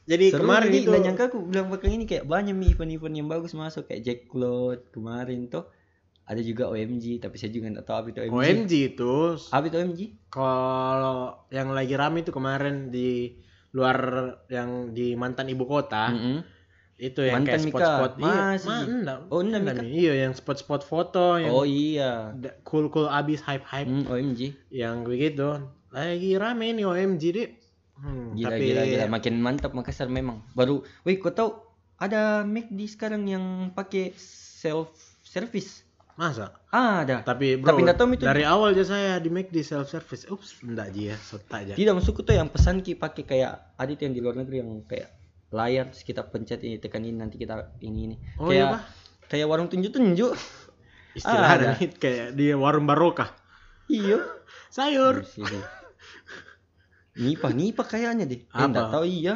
Jadi 0.07 0.31
Seru 0.31 0.47
kemarin 0.47 0.71
nih, 0.71 0.83
itu 0.83 0.89
nggak 0.89 1.03
nyangka 1.03 1.23
aku 1.27 1.37
bilang 1.43 1.67
bakal 1.67 1.87
ini 1.87 2.03
kayak 2.03 2.23
banyak 2.23 2.55
nih 2.55 2.71
event-event 2.71 3.15
yang 3.15 3.27
bagus 3.27 3.51
masuk 3.51 3.87
kayak 3.87 4.03
Jack 4.03 4.19
Cloud 4.27 4.87
kemarin 4.91 5.47
tuh 5.47 5.67
ada 6.23 6.39
juga 6.39 6.67
OMG 6.67 7.19
tapi 7.19 7.35
saya 7.35 7.51
juga 7.51 7.71
nggak 7.71 7.83
tahu 7.83 7.95
apa 7.95 8.07
itu 8.11 8.19
OMG. 8.23 8.35
OMG 8.35 8.73
itu 8.95 9.13
Apa 9.47 9.63
itu 9.63 9.75
OMG? 9.75 10.01
kalau 10.27 11.19
yang 11.47 11.71
lagi 11.71 11.95
rame 11.95 12.23
itu 12.23 12.31
kemarin 12.31 12.87
di 12.87 13.35
luar 13.71 13.99
yang 14.47 14.91
di 14.91 15.15
mantan 15.15 15.47
ibu 15.47 15.63
kota 15.63 16.07
Mm-mm. 16.07 16.39
Itu 16.97 17.21
yang 17.21 17.45
Mantan 17.45 17.61
kayak 17.61 17.69
spot-spot 17.69 18.11
iya, 18.15 18.25
Masih. 18.49 18.67
ma- 18.67 18.85
enggak, 18.87 19.17
Oh, 19.27 19.39
enggak, 19.39 19.59
enggak. 19.61 19.75
Mi. 19.79 19.89
iya 19.95 20.13
yang 20.19 20.33
spot-spot 20.33 20.81
foto 20.81 21.37
yang 21.37 21.51
Oh 21.51 21.61
iya. 21.61 22.33
cool 22.63 22.89
cool 22.89 23.05
abis 23.05 23.39
hype 23.39 23.61
hype 23.63 23.85
Hmm, 23.85 24.03
OMG. 24.03 24.57
yang 24.69 25.01
begitu 25.01 25.61
lagi 25.87 26.33
rame 26.35 26.73
nih 26.73 26.83
OMG 26.83 27.23
deh 27.31 27.49
Hmm, 27.95 28.33
Gila 28.33 28.49
tapi 28.51 28.63
gila 28.67 28.81
gila 28.83 29.05
makin 29.07 29.33
mantap 29.35 29.71
Makassar 29.71 30.05
memang. 30.07 30.45
Baru, 30.51 30.85
wih 31.01 31.17
kau 31.17 31.29
tahu 31.29 31.49
ada 31.95 32.41
McD 32.43 32.85
sekarang 32.87 33.25
yang 33.25 33.41
pakai 33.71 34.13
self 34.13 34.93
service. 35.19 35.81
masa 36.13 36.49
Ada. 36.67 37.21
tapi 37.21 37.57
bro 37.57 37.69
Tapi 37.71 37.81
tahu 37.95 38.09
itu- 38.11 38.25
dari 38.25 38.41
awal 38.41 38.73
aja 38.73 38.81
saya 38.87 39.17
di 39.17 39.29
make 39.29 39.49
di 39.49 39.61
self 39.61 39.85
service 39.87 40.25
ups 40.25 40.61
enggak 40.61 40.89
aja 40.89 41.01
ya 41.07 41.17
aja 41.51 41.73
Tidak 41.73 41.93
maksudku 41.93 42.21
tuh 42.21 42.33
yang 42.33 42.49
pesan 42.49 42.81
ki 42.81 42.97
pakai 42.97 43.21
kayak 43.23 43.53
ada 43.73 43.91
tuh 43.91 44.01
yang 44.03 44.13
di 44.13 44.21
luar 44.21 44.33
negeri 44.35 44.57
yang 44.57 44.81
kayak 44.83 45.13
layar 45.49 45.87
terus 45.89 46.03
kita 46.03 46.27
pencet 46.27 46.59
ini 46.61 46.75
tekan 46.77 47.01
ini 47.01 47.15
nanti 47.15 47.39
kita 47.39 47.71
ini 47.79 47.99
ini. 48.11 48.15
oh 48.37 48.51
kayak 48.51 48.57
iya 48.57 48.79
kayak 49.27 49.47
warung 49.47 49.67
tunjuk-tunjuk. 49.67 50.35
istilah 51.13 51.49
Ada. 51.49 51.67
nih 51.75 51.89
kayak 51.95 52.27
di 52.33 52.51
warung 52.53 52.85
barokah 52.85 53.31
Iya. 53.87 54.19
sayur 54.75 55.23
Sini. 55.23 55.59
Nipa, 57.17 57.49
Nipa 57.49 57.81
kayaknya 57.81 58.29
deh. 58.29 58.43
Eh, 58.43 58.51
Apa? 58.53 58.67
enggak 58.69 58.87
tahu 58.93 59.05
iya. 59.07 59.35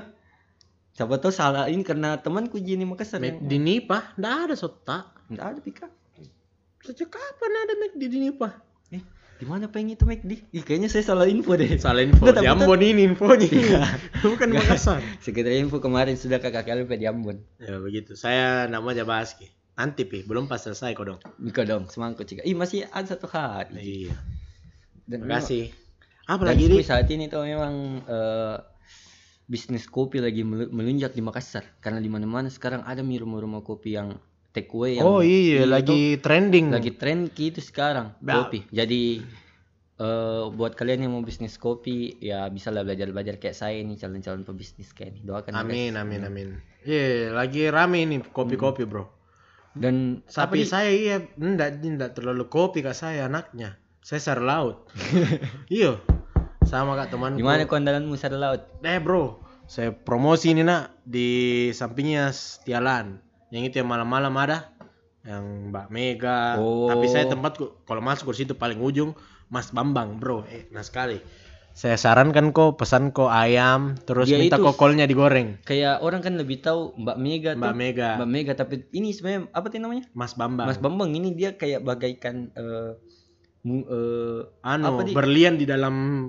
Siapa 0.93 1.17
tahu 1.17 1.34
salah 1.34 1.65
ini 1.65 1.82
karena 1.82 2.19
temanku 2.19 2.60
Jini 2.60 2.86
Makassar 2.86 3.24
yang 3.24 3.41
di 3.41 3.58
Nipa 3.58 4.13
enggak 4.19 4.36
ada 4.52 4.56
sota 4.56 4.97
enggak 5.32 5.45
ada 5.56 5.60
pika. 5.60 5.88
sejak 6.82 7.13
kapan 7.13 7.52
ada 7.62 7.74
make 7.78 7.93
di 7.93 8.10
Nipa 8.10 8.50
Eh, 8.50 8.71
di 9.41 9.49
mana 9.49 9.65
pengen 9.65 9.97
itu 9.97 10.06
McD? 10.06 10.54
Ih, 10.54 10.62
kayaknya 10.62 10.86
saya 10.86 11.01
salah 11.01 11.25
info 11.25 11.58
deh. 11.58 11.65
salah 11.82 12.06
info 12.06 12.30
Nggak, 12.30 12.45
di 12.45 12.47
Ambon 12.47 12.77
ini 12.80 13.01
infonya 13.10 13.49
Iya. 13.49 13.82
bukan 14.21 14.54
di 14.54 14.56
Makassar 14.62 15.01
Sekedar 15.17 15.49
info 15.58 15.82
kemarin 15.82 16.13
sudah 16.13 16.38
kakak 16.38 16.69
kalian 16.69 16.86
di 16.86 17.10
Ambon. 17.10 17.41
ya 17.58 17.82
begitu 17.82 18.13
saya 18.13 18.69
nama 18.69 18.93
aja 18.93 19.01
bahas 19.01 19.34
Ki. 19.34 19.49
nanti 19.73 20.06
pi 20.06 20.21
belum 20.21 20.45
pas 20.45 20.62
selesai 20.62 20.93
kok 20.93 21.06
dong 21.10 21.19
Mika 21.41 21.65
dong, 21.65 21.89
semangkut 21.89 22.30
cika. 22.30 22.45
Ih, 22.45 22.54
masih 22.54 22.86
ada 22.88 23.10
satu 23.10 23.25
hari. 23.25 23.82
iya 23.82 24.13
Dan 25.10 25.25
terima 25.25 25.41
kasih 25.41 25.73
apa 26.30 26.45
Dan 26.45 26.54
saat 26.86 27.10
ini 27.10 27.25
tuh 27.25 27.41
memang 27.41 27.73
eh, 28.06 28.58
bisnis 29.49 29.89
kopi 29.89 30.21
lagi 30.21 30.45
melu- 30.45 30.69
melunjak 30.69 31.12
di 31.12 31.19
Makassar 31.19 31.65
karena 31.82 31.97
di 31.97 32.08
mana-mana 32.08 32.47
sekarang 32.47 32.86
ada 32.86 33.01
rumah-rumah 33.17 33.65
kopi 33.65 33.97
yang 33.97 34.15
take 34.52 34.72
away 34.72 35.00
yang 35.00 35.08
oh 35.08 35.20
iya 35.24 35.64
itu 35.64 35.72
lagi 35.72 36.02
trending. 36.20 36.72
Lagi 36.72 36.92
tren 36.96 37.28
gitu 37.32 37.60
sekarang 37.60 38.16
Ba- 38.20 38.48
kopi. 38.48 38.68
Jadi 38.70 39.24
eh, 40.00 40.44
buat 40.52 40.76
kalian 40.76 41.08
yang 41.08 41.12
mau 41.16 41.24
bisnis 41.24 41.56
kopi 41.56 42.20
ya 42.20 42.48
bisa 42.52 42.70
lah 42.70 42.84
belajar-belajar 42.84 43.40
kayak 43.40 43.58
saya 43.58 43.80
nih 43.82 43.98
calon-calon 43.98 44.44
pebisnis 44.44 44.92
kayak 44.92 45.18
ini. 45.18 45.20
Doakan 45.24 45.56
ya, 45.56 45.62
guys. 45.62 45.66
amin 45.66 45.94
amin 45.98 46.22
amin. 46.28 46.48
Iya 46.84 47.36
lagi 47.36 47.68
rame 47.72 48.06
nih 48.08 48.20
kopi-kopi 48.32 48.84
bro. 48.88 49.08
Dan 49.72 50.20
tapi 50.28 50.68
saya 50.68 50.92
iya 50.92 51.24
enggak 51.40 51.80
enggak 51.80 52.12
terlalu 52.14 52.52
kopi 52.52 52.84
kak 52.84 52.96
saya 52.96 53.32
anaknya. 53.32 53.80
Saya 54.04 54.20
sar 54.20 54.40
laut. 54.44 54.90
Iya 55.72 56.02
sama 56.72 56.96
kak 56.96 57.12
teman 57.12 57.36
gimana 57.36 57.68
kondalanmu 57.68 58.16
sar 58.16 58.32
laut? 58.32 58.64
eh 58.80 59.00
bro 59.04 59.44
saya 59.68 59.92
promosi 59.92 60.56
ini 60.56 60.64
nak 60.64 61.04
di 61.04 61.68
sampingnya 61.76 62.32
Tialan 62.64 63.20
yang 63.52 63.62
itu 63.62 63.76
yang 63.76 63.88
malam-malam 63.88 64.32
ada. 64.36 64.72
Yang 65.22 65.44
Mbak 65.70 65.88
Mega. 65.88 66.40
Oh. 66.58 66.90
tapi 66.90 67.06
saya 67.06 67.30
tempat 67.30 67.54
ku- 67.54 67.78
kalau 67.84 68.02
masuk 68.02 68.32
ke 68.32 68.42
situ 68.42 68.54
paling 68.54 68.80
ujung 68.80 69.14
Mas 69.48 69.70
Bambang 69.70 70.18
bro. 70.18 70.48
Eh 70.48 70.66
nah 70.70 70.82
sekali. 70.82 71.22
Saya 71.72 71.96
sarankan 71.96 72.52
kok 72.52 72.76
pesan 72.76 73.12
kok 73.12 73.30
ayam 73.30 73.96
terus 74.02 74.28
Dia 74.28 74.36
minta 74.38 74.56
itu- 74.56 74.66
kokolnya 74.66 75.06
digoreng. 75.06 75.62
kayak 75.62 76.00
orang 76.00 76.20
kan 76.20 76.36
lebih 76.36 76.60
tahu 76.60 76.92
Mbak 76.98 77.18
Mega 77.18 77.52
Mbak 77.54 77.64
tuh 77.64 77.78
Mega. 77.78 78.10
Mbak 78.18 78.30
Mega 78.30 78.54
tapi 78.56 78.74
ini 78.90 79.14
sebenarnya 79.14 79.48
apa 79.52 79.68
tuh 79.68 79.78
namanya? 79.78 80.04
Mas 80.12 80.34
Bambang. 80.34 80.66
Mas 80.66 80.76
Bambang 80.78 81.12
ini 81.12 81.32
dia 81.32 81.54
kayak 81.54 81.80
bagaikan 81.82 82.50
mu- 83.62 83.86
eh, 83.86 84.40
anu 84.64 84.84
apa 84.90 85.02
berlian 85.12 85.56
di 85.56 85.64
dalam 85.64 86.28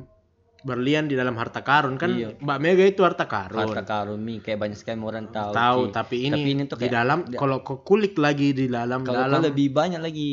berlian 0.63 1.11
di 1.11 1.15
dalam 1.15 1.35
harta 1.35 1.61
karun. 1.61 1.99
Kan 1.99 2.15
Iya. 2.15 2.39
Mbak 2.39 2.59
Mega 2.59 2.85
itu 2.85 3.03
harta 3.03 3.27
karun. 3.27 3.59
Harta 3.59 3.83
karun 3.83 4.19
mi. 4.19 4.39
Kayak 4.39 4.59
banyak 4.63 4.79
sekali 4.79 4.99
orang 4.99 5.29
tahu 5.29 5.51
tahu 5.53 5.81
Ki. 5.87 5.93
tapi 5.93 6.17
ini, 6.23 6.35
Tapi 6.35 6.49
ini 6.51 6.63
tuh 6.65 6.77
di 6.79 6.83
kayak- 6.87 6.95
dalam 6.95 7.19
dia- 7.27 7.39
kalau 7.39 7.57
kau 7.61 7.83
kulik 7.83 8.15
lagi 8.17 8.51
di 8.51 8.67
dalam 8.67 9.03
kalau 9.03 9.27
dalam 9.27 9.43
lebih 9.43 9.69
banyak 9.71 9.99
lagi 9.99 10.31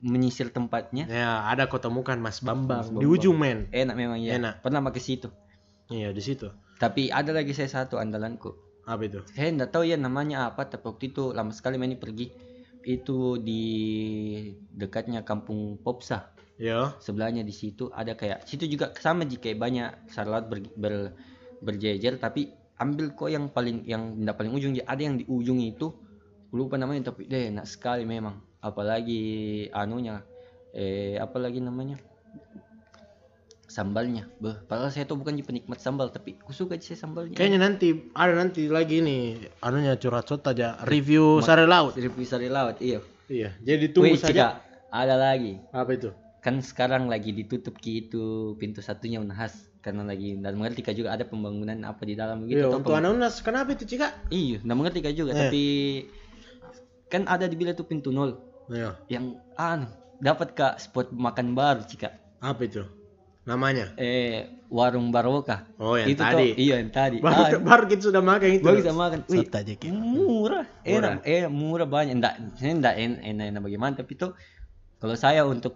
menyisir 0.00 0.50
tempatnya. 0.50 1.06
Ya 1.06 1.44
ada 1.44 1.66
kau 1.66 1.78
temukan 1.78 2.16
Mas 2.16 2.38
Bambang, 2.40 2.86
Mas 2.86 2.94
di 2.94 3.06
ujung 3.06 3.36
men. 3.36 3.66
Enak 3.70 3.94
memang 3.94 4.18
ya. 4.18 4.38
Enak. 4.38 4.62
pernah 4.62 4.78
pakai 4.80 4.98
situ. 4.98 5.28
Iya 5.86 6.10
di 6.10 6.22
situ. 6.22 6.48
Tapi 6.78 7.10
ada 7.10 7.30
lagi 7.30 7.52
saya 7.52 7.68
satu 7.68 7.98
andalanku. 7.98 8.54
Apa 8.82 9.06
itu? 9.06 9.22
Saya 9.30 9.50
enggak 9.50 9.70
tahu 9.70 9.86
ya 9.86 9.94
namanya 9.94 10.50
apa 10.50 10.66
tapi 10.66 10.82
waktu 10.82 11.14
itu 11.14 11.30
lama 11.30 11.54
sekali 11.54 11.78
ini 11.78 11.94
pergi. 11.94 12.26
Itu 12.82 13.38
di 13.38 13.62
dekatnya 14.72 15.22
kampung 15.22 15.78
Popsa 15.78 16.34
ya 16.62 16.94
sebelahnya 17.02 17.42
di 17.42 17.50
situ 17.50 17.90
ada 17.90 18.14
kayak 18.14 18.46
situ 18.46 18.70
juga 18.70 18.94
sama 18.94 19.26
jika 19.26 19.50
banyak 19.58 20.06
sarlat 20.06 20.46
ber, 20.46 20.62
ber- 20.78 21.14
berjejer 21.58 22.22
tapi 22.22 22.54
ambil 22.78 23.14
kok 23.18 23.30
yang 23.30 23.50
paling 23.50 23.86
yang 23.86 24.18
tidak 24.18 24.34
paling 24.38 24.52
ujung 24.54 24.72
ada 24.82 25.02
yang 25.02 25.18
di 25.18 25.26
ujung 25.26 25.58
itu 25.62 25.90
lupa 26.52 26.76
namanya 26.76 27.10
tapi 27.10 27.26
deh 27.30 27.48
enak 27.48 27.64
sekali 27.64 28.04
memang. 28.04 28.36
Apalagi 28.62 29.22
anunya 29.72 30.22
eh 30.70 31.18
apalagi 31.18 31.58
namanya? 31.58 31.98
Sambalnya. 33.72 34.28
Beh, 34.36 34.60
padahal 34.68 34.92
saya 34.92 35.08
tuh 35.08 35.16
bukan 35.16 35.32
penikmat 35.40 35.80
sambal 35.80 36.12
tapi 36.12 36.36
aku 36.36 36.52
suka 36.52 36.76
sih 36.76 36.92
sambalnya. 36.92 37.40
Kayaknya 37.40 37.58
nanti 37.58 37.88
ada 38.12 38.32
nanti 38.36 38.68
lagi 38.68 39.00
nih 39.00 39.48
anunya 39.64 39.96
curhat 39.96 40.28
sot 40.28 40.44
aja 40.44 40.76
review 40.84 41.40
sare 41.40 41.64
laut. 41.64 41.96
Review 41.96 42.26
sari 42.28 42.52
laut 42.52 42.76
iya. 42.84 43.00
Iya 43.32 43.56
jadi 43.64 43.88
tunggu 43.96 44.12
Wih, 44.12 44.20
saja. 44.20 44.28
Cika, 44.28 44.48
ada 44.92 45.14
lagi. 45.16 45.56
Apa 45.72 45.96
itu 45.96 46.12
kan 46.42 46.58
sekarang 46.58 47.06
lagi 47.06 47.30
ditutup 47.30 47.78
ki 47.78 48.04
itu 48.04 48.22
pintu 48.56 48.82
satunya 48.82 49.18
Unhas. 49.18 49.70
Karena 49.78 50.06
lagi 50.06 50.38
dan 50.38 50.54
mengerti 50.54 50.82
juga 50.92 51.10
ada 51.10 51.22
pembangunan 51.22 51.74
apa 51.82 52.06
di 52.06 52.14
dalam 52.14 52.46
iya 52.46 52.66
gitu 52.66 52.78
untuk 52.78 52.94
anak 52.94 53.18
unas 53.18 53.42
kenapa 53.42 53.74
itu 53.74 53.82
cika 53.82 54.14
iya 54.30 54.62
dan 54.62 54.78
mengerti 54.78 55.02
juga 55.10 55.34
Eh. 55.34 55.38
tapi 55.40 55.64
kan 57.08 57.26
ada 57.26 57.44
di 57.44 57.54
bila 57.54 57.70
tuh 57.72 57.84
pintu 57.84 58.10
nol. 58.10 58.38
Iya. 58.70 58.94
Yang 59.10 59.24
anu 59.54 59.90
dapat 60.18 60.54
kak 60.54 60.78
spot 60.78 61.10
makan 61.10 61.52
baru 61.52 61.82
cika 61.82 62.14
apa 62.38 62.62
itu? 62.62 62.86
Namanya? 63.42 63.90
Eh 63.98 64.46
warung 64.70 65.10
barokah. 65.10 65.66
Oh 65.82 65.98
yang 65.98 66.14
itu 66.14 66.22
tadi. 66.22 66.54
tuh 66.54 66.62
iya 66.62 66.74
yang 66.78 66.94
tadi. 66.94 67.18
Baru, 67.18 67.42
Ah, 67.42 67.50
baru 67.74 67.84
kita 67.90 68.02
sudah 68.06 68.22
makan 68.22 68.48
itu. 68.54 68.62
baru 68.62 68.76
kita 68.78 68.94
makan. 68.94 69.18
Wih, 69.26 69.46
aja 69.50 69.74
Ki. 69.74 69.88
murah. 69.90 70.64
Enak 70.86 71.26
eh 71.26 71.50
murah 71.50 71.90
banyak. 71.90 72.14
Enggak 72.22 72.34
enggak 72.62 72.94
en- 73.02 73.18
enak 73.20 73.46
enak 73.50 73.60
bagaimana 73.60 73.92
tapi 73.98 74.14
tuh 74.14 74.30
kalau 75.02 75.18
saya 75.18 75.42
untuk 75.42 75.74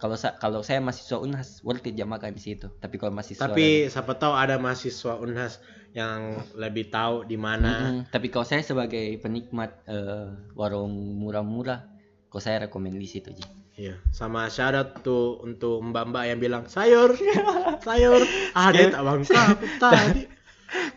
kalau 0.00 0.16
sa, 0.16 0.34
kalau 0.40 0.60
saya 0.64 0.80
mahasiswa 0.80 1.20
Unhas 1.20 1.60
worth 1.60 1.84
it 1.84 1.98
ya 1.98 2.08
makan 2.08 2.32
di 2.34 2.42
situ 2.42 2.72
tapi 2.80 2.96
kalau 2.96 3.12
mahasiswa 3.12 3.50
tapi 3.50 3.86
siapa 3.90 4.16
tahu 4.16 4.32
ada 4.32 4.56
mahasiswa 4.56 5.20
unhas 5.20 5.60
yang 5.92 6.40
lebih 6.56 6.88
tahu 6.92 7.24
di 7.24 7.36
mana 7.36 7.92
Mm-mm. 7.92 7.98
tapi 8.12 8.32
kalau 8.32 8.44
saya 8.44 8.64
sebagai 8.64 9.16
penikmat 9.20 9.84
eh, 9.88 10.28
warung 10.56 10.92
murah-murah 11.20 11.84
kok 12.28 12.44
saya 12.44 12.68
rekomend 12.68 12.96
di 12.96 13.08
situ 13.08 13.32
Ji. 13.32 13.44
Iya, 13.78 13.94
sama 14.10 14.50
syarat 14.50 15.06
tuh 15.06 15.38
untuk 15.38 15.78
mbak-mbak 15.78 16.26
yang 16.26 16.42
bilang 16.42 16.66
sayur, 16.66 17.14
sayur, 17.86 18.26
ada 18.50 18.82
tak 18.90 19.02
bangka 19.06 19.38
aku 19.54 19.66
tadi. 19.82 20.22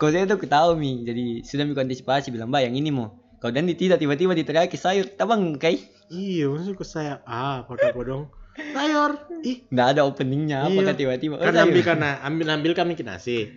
Kalau 0.01 0.09
saya 0.09 0.25
tuh 0.25 0.41
ketahui 0.41 0.81
mi, 0.81 0.91
jadi 1.05 1.45
sudah 1.45 1.69
mi 1.69 1.77
antisipasi 1.77 2.33
bilang 2.33 2.49
mbak 2.49 2.65
yang 2.65 2.73
ini 2.73 2.89
mau. 2.89 3.13
Kalau 3.37 3.53
dan 3.53 3.69
tidak 3.69 4.01
tiba-tiba 4.01 4.33
diteriaki 4.33 4.81
sayur, 4.81 5.13
tabang 5.13 5.61
kai. 5.61 5.77
Iya, 6.09 6.49
maksudku 6.49 6.81
saya 6.81 7.21
ah 7.29 7.69
pakai 7.69 7.93
bodong 7.93 8.40
sayur. 8.57 9.11
Ih, 9.41 9.63
Nggak 9.71 9.87
ada 9.97 10.01
openingnya 10.05 10.57
apa 10.67 10.79
Iya. 10.79 10.87
kan 10.91 10.95
tiba-tiba. 10.97 11.35
Oh, 11.37 11.43
kan 11.43 11.53
sayur. 11.55 11.65
ambil 11.69 11.81
karena 11.83 12.09
ambil 12.25 12.47
ambil 12.53 12.71
kami 12.75 12.93
ke 12.99 13.03
nasi. 13.03 13.51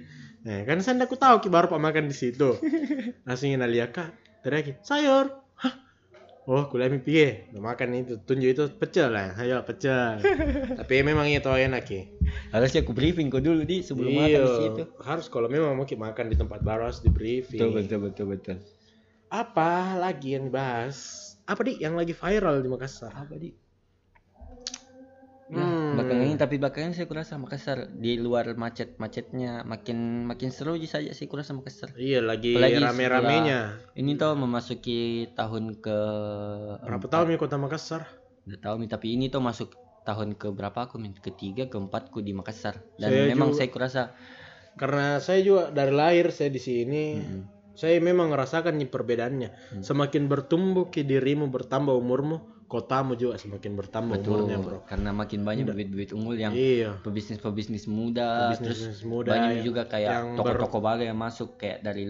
Nah, 0.45 0.61
kan 0.69 0.77
saya 0.85 1.01
aku 1.01 1.17
tahu 1.17 1.41
ki 1.41 1.49
baru 1.49 1.73
pak 1.73 1.81
makan 1.81 2.05
di 2.13 2.17
situ. 2.17 2.61
Nasinya 3.27 3.65
nalia 3.65 3.89
kak, 3.89 4.13
teriaki 4.45 4.77
sayur. 4.85 5.33
Hah? 5.57 5.75
Oh, 6.45 6.69
kuliah 6.69 6.93
mi 6.93 7.01
piye? 7.01 7.49
Udah 7.57 7.73
makan 7.73 7.97
itu, 7.97 8.21
tunjuk 8.21 8.53
itu 8.53 8.65
pecel 8.77 9.09
lah. 9.09 9.33
Ayo 9.41 9.65
pecel. 9.65 10.21
Tapi 10.85 11.01
memang 11.01 11.25
itu 11.25 11.49
enak 11.49 11.89
ki. 11.89 12.01
Harusnya 12.53 12.85
aku 12.85 12.93
briefing 12.93 13.33
kau 13.33 13.41
dulu 13.41 13.65
di 13.65 13.81
sebelum 13.81 14.13
makan 14.13 14.41
di 14.45 14.53
situ. 14.61 14.83
Iya, 14.85 15.01
harus 15.01 15.33
kalau 15.33 15.49
memang 15.49 15.73
mau 15.73 15.89
makan 15.89 16.29
di 16.29 16.37
tempat 16.37 16.61
baru 16.61 16.93
harus 16.93 17.01
di 17.01 17.09
briefing. 17.09 17.73
betul 17.73 18.05
betul 18.05 18.27
betul. 18.29 18.57
Apa 19.33 19.97
lagi 19.97 20.37
yang 20.37 20.53
dibahas? 20.53 21.33
Apa 21.49 21.65
di 21.65 21.81
yang 21.81 21.97
lagi 21.97 22.13
viral 22.13 22.61
di 22.61 22.69
Makassar? 22.69 23.17
Apa 23.17 23.33
di? 23.41 23.64
Hmm. 25.45 25.61
Nah, 25.61 26.01
belakangan 26.01 26.25
ini 26.25 26.37
tapi 26.41 26.57
belakangan 26.57 26.93
saya 26.93 27.05
kurasa 27.05 27.37
Makassar 27.37 27.93
di 27.93 28.17
luar 28.17 28.57
macet-macetnya 28.57 29.61
makin 29.63 30.25
makin 30.25 30.49
seru 30.49 30.73
aja 30.73 30.99
saja 30.99 31.13
sih 31.13 31.29
kurasa 31.29 31.53
Makassar. 31.53 31.93
Iya 31.95 32.25
lagi 32.25 32.57
rame-ramenya. 32.57 33.61
Ini 33.93 34.11
tuh 34.17 34.33
memasuki 34.35 35.01
tahun 35.33 35.77
ke 35.79 35.99
Berapa 36.81 37.07
tahun 37.07 37.29
ya 37.29 37.39
kota 37.39 37.61
Makassar? 37.61 38.09
Nggak 38.45 38.61
tahu 38.61 38.75
Mi, 38.77 38.87
tapi 38.89 39.07
ini 39.13 39.29
tuh 39.29 39.41
masuk 39.41 39.77
tahun 40.05 40.37
ke 40.37 40.49
berapa 40.49 40.85
aku 40.85 40.97
min 40.97 41.13
ketiga 41.13 41.69
keempatku 41.69 42.21
di 42.21 42.33
Makassar 42.33 42.81
dan 42.97 43.09
Saya 43.09 43.25
memang 43.29 43.53
juga- 43.53 43.59
saya 43.59 43.69
kurasa 43.69 44.03
Karena 44.75 45.21
saya 45.21 45.39
juga 45.39 45.71
dari 45.71 45.93
lahir 45.93 46.33
saya 46.33 46.51
di 46.51 46.59
sini. 46.59 47.05
Mm-mm. 47.15 47.43
Saya 47.75 47.99
memang 47.99 48.31
ngerasakan 48.31 48.75
nih 48.75 48.87
perbedaannya. 48.87 49.51
Semakin 49.83 50.27
bertumbuh 50.27 50.91
ke 50.91 51.03
dirimu 51.03 51.47
bertambah 51.47 51.91
umurmu, 51.91 52.43
kotamu 52.65 53.13
juga 53.13 53.37
semakin 53.37 53.73
bertambah 53.75 54.17
umurnya, 54.19 54.57
betul 54.57 54.71
Bro. 54.73 54.79
karena 54.85 55.11
makin 55.11 55.41
banyak 55.43 55.65
bibit-bibit 55.67 56.11
unggul 56.11 56.35
yang 56.35 56.51
Iya. 56.51 56.97
pebisnis-pebisnis 57.01 57.85
muda 57.87 58.53
terus 58.55 58.81
Bisnis 58.81 59.01
muda 59.03 59.31
banyak 59.31 59.61
yang- 59.61 59.65
juga 59.65 59.83
kayak 59.85 60.11
yang 60.11 60.27
ber- 60.33 60.57
toko-toko 60.57 60.79
baru 60.81 61.03
yang 61.05 61.17
masuk 61.17 61.55
kayak 61.55 61.81
dari 61.81 62.09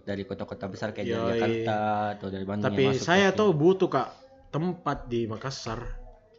dari 0.00 0.22
kota-kota 0.22 0.66
besar 0.66 0.90
kayak 0.90 1.02
dari 1.04 1.18
Yoi. 1.18 1.30
Jakarta 1.32 1.78
atau 2.14 2.28
dari 2.28 2.44
Bandung 2.44 2.66
Tapi 2.68 2.80
yang 2.80 2.94
masuk 2.94 3.04
saya 3.04 3.28
tuh 3.32 3.50
butuh 3.50 3.88
kak 3.88 4.08
tempat 4.48 5.06
di 5.06 5.26
Makassar 5.26 5.82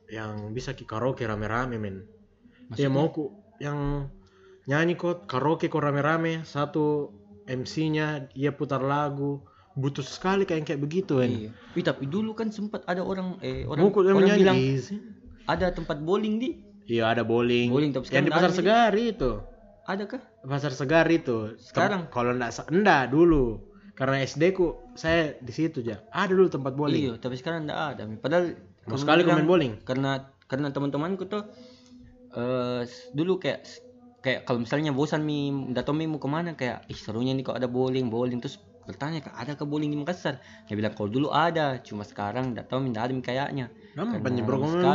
yang 0.07 0.51
bisa 0.51 0.71
ki 0.71 0.83
karaoke 0.83 1.23
rame-rame 1.23 1.75
men. 1.75 2.03
Ya 2.73 2.87
mau 2.87 3.07
ku 3.09 3.31
yang 3.57 4.07
nyanyi 4.65 4.95
kok 4.95 5.23
karaoke 5.25 5.67
kok 5.67 5.79
rame-rame 5.79 6.43
satu 6.43 7.11
MC-nya 7.43 8.31
dia 8.31 8.51
putar 8.51 8.79
lagu 8.79 9.43
butuh 9.75 10.03
sekali 10.03 10.43
kayak 10.43 10.67
kayak 10.67 10.81
begitu 10.83 11.23
kan. 11.23 11.29
Iya. 11.31 11.49
Wih, 11.75 11.83
tapi 11.85 12.03
dulu 12.07 12.35
kan 12.35 12.51
sempat 12.51 12.83
ada 12.87 13.03
orang 13.03 13.39
eh 13.39 13.63
orang, 13.63 13.87
yang 13.87 14.17
orang 14.17 14.27
nyanyi 14.27 14.43
bilang 14.43 14.59
ada 15.47 15.65
tempat 15.71 15.97
bowling 16.03 16.37
di 16.39 16.49
Iya 16.91 17.13
ada 17.15 17.23
bowling. 17.23 17.71
Bowling, 17.71 17.91
tapi 17.95 18.11
yang 18.11 18.27
di 18.27 18.33
pasar. 18.33 18.51
Segari 18.51 19.15
itu. 19.15 19.31
ada 19.87 20.03
kah? 20.05 20.21
Pasar 20.43 20.71
Segari 20.75 21.23
itu. 21.23 21.55
Sekarang? 21.57 22.11
kalau 22.11 22.35
enggak 22.35 22.67
enggak 22.67 23.11
dulu. 23.11 23.63
Karena 23.95 24.23
SD 24.23 24.51
ku 24.51 24.75
saya 24.97 25.35
di 25.39 25.53
situ 25.55 25.85
aja. 25.85 26.03
Ada 26.11 26.35
dulu 26.35 26.49
tempat 26.51 26.73
bowling. 26.75 27.01
Iya, 27.01 27.13
tapi 27.21 27.39
sekarang 27.39 27.69
enggak 27.69 27.79
ada. 27.95 28.03
Padahal 28.19 28.59
Mau 28.89 28.97
sekali 28.97 29.21
main 29.23 29.45
bowling. 29.45 29.73
karena 29.85 30.33
karena 30.49 30.73
teman-temanku 30.73 31.29
tuh 31.29 31.47
eh 32.33 32.83
dulu 33.13 33.37
kayak 33.39 33.63
kayak 34.25 34.47
kalau 34.47 34.63
misalnya 34.63 34.91
bosan 34.95 35.21
mi 35.23 35.51
datang 35.75 35.95
mi 35.99 36.07
mau 36.07 36.17
ke 36.17 36.29
mana 36.29 36.55
kayak 36.55 36.87
ih 36.87 36.97
serunya 36.97 37.35
nih 37.35 37.43
kok 37.45 37.57
ada 37.57 37.67
bowling 37.67 38.07
bowling 38.07 38.39
terus 38.39 38.57
bertanya 38.91 39.19
kak 39.19 39.33
ada 39.33 39.55
ke 39.55 39.63
bowling 39.63 39.87
di 39.87 39.97
Makassar 39.97 40.37
dia 40.67 40.75
bilang 40.75 40.91
kalau 40.91 41.07
dulu 41.07 41.27
ada 41.29 41.79
cuma 41.79 42.03
sekarang 42.03 42.51
nggak 42.51 42.67
tahu 42.67 42.79
mi 42.79 42.91
nggak 42.91 43.05
ada 43.07 43.13
mi 43.13 43.23
kayaknya 43.23 43.65
Nampak 43.91 44.19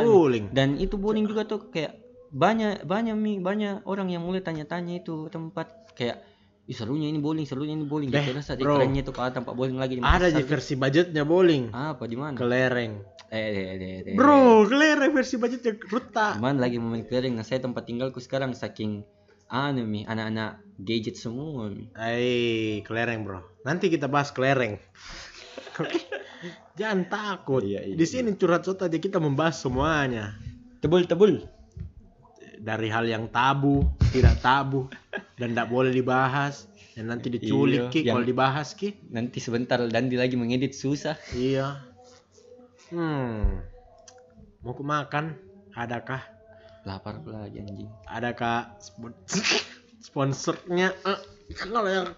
bowling. 0.04 0.44
dan 0.52 0.76
itu 0.76 0.94
bowling 0.94 1.24
juga 1.24 1.42
tuh 1.42 1.68
kayak 1.68 1.96
banyak 2.28 2.84
banyak 2.84 3.14
mi 3.14 3.38
banyak 3.38 3.82
orang 3.82 4.08
yang 4.08 4.20
mulai 4.20 4.40
tanya-tanya 4.40 4.98
itu 4.98 5.26
tempat 5.26 5.94
kayak 5.94 6.20
ih 6.66 6.74
serunya 6.74 7.06
ini 7.06 7.16
bowling 7.16 7.46
serunya 7.46 7.72
ini 7.72 7.86
bowling 7.86 8.10
Deh, 8.10 8.18
gitu 8.20 8.34
rasa 8.34 8.52
di 8.52 8.66
bro. 8.66 8.76
kerennya 8.76 9.00
tuh 9.00 9.14
kalau 9.14 9.30
tempat 9.30 9.54
bowling 9.54 9.78
lagi 9.78 9.96
di 9.96 10.02
Ada 10.02 10.28
aja 10.28 10.42
versi 10.42 10.74
budgetnya 10.74 11.22
bowling. 11.22 11.70
apa 11.70 12.04
di 12.04 12.16
mana 12.18 12.34
Kelereng. 12.34 12.98
eh 13.26 13.46
deh 13.48 13.66
deh 13.76 13.94
deh 14.02 14.14
Bro, 14.14 14.66
kelereng 14.66 15.10
versi 15.10 15.34
budgetnya 15.34 15.78
ruta. 15.82 16.34
Cuman 16.34 16.58
lagi 16.58 16.78
momen 16.78 17.02
kering, 17.02 17.34
nah 17.34 17.42
saya 17.42 17.58
tempat 17.58 17.82
tinggalku 17.82 18.18
sekarang 18.18 18.50
saking 18.52 19.06
anu 19.46 19.86
mi, 19.86 20.02
anak-anak 20.02 20.58
gadget 20.82 21.16
semua 21.16 21.70
mi. 21.70 21.86
Hai, 21.94 22.82
kelereng 22.82 23.22
bro. 23.22 23.40
Nanti 23.62 23.86
kita 23.90 24.10
bahas 24.10 24.34
kelereng. 24.34 24.78
Jangan 26.78 27.08
takut. 27.08 27.64
Iya, 27.64 27.80
iya, 27.88 27.94
Di 27.96 28.04
sini 28.04 28.36
curhat 28.36 28.66
curhat 28.66 28.90
aja 28.90 28.98
kita 29.00 29.16
membahas 29.16 29.56
semuanya. 29.56 30.36
Tebul 30.84 31.08
tebul. 31.08 31.40
Dari 32.60 32.90
hal 32.90 33.06
yang 33.06 33.30
tabu, 33.30 33.86
tidak 34.10 34.42
tabu, 34.42 34.90
dan 35.38 35.54
tidak 35.54 35.68
boleh 35.70 35.94
dibahas. 35.94 36.66
Dan 36.96 37.12
nanti 37.12 37.28
diculik 37.28 37.88
Iya, 37.88 37.92
ki, 37.92 38.00
yang- 38.04 38.16
kalau 38.20 38.26
dibahas 38.26 38.72
ki. 38.74 38.96
Nanti 39.12 39.38
sebentar 39.40 39.80
Dandi 39.86 40.16
lagi 40.16 40.34
mengedit 40.34 40.72
susah. 40.76 41.16
Iya. 41.32 41.80
Hmm. 42.92 43.62
Mau 44.64 44.72
ku 44.74 44.82
makan? 44.82 45.36
Adakah? 45.76 46.35
Lapar 46.86 47.18
lagi 47.26 47.58
anjing. 47.58 47.90
adakah 48.06 48.70
spon- 48.78 49.18
sponsornya 50.06 50.94
Eh, 51.02 51.18
kalau 51.58 51.82
yang 51.90 52.14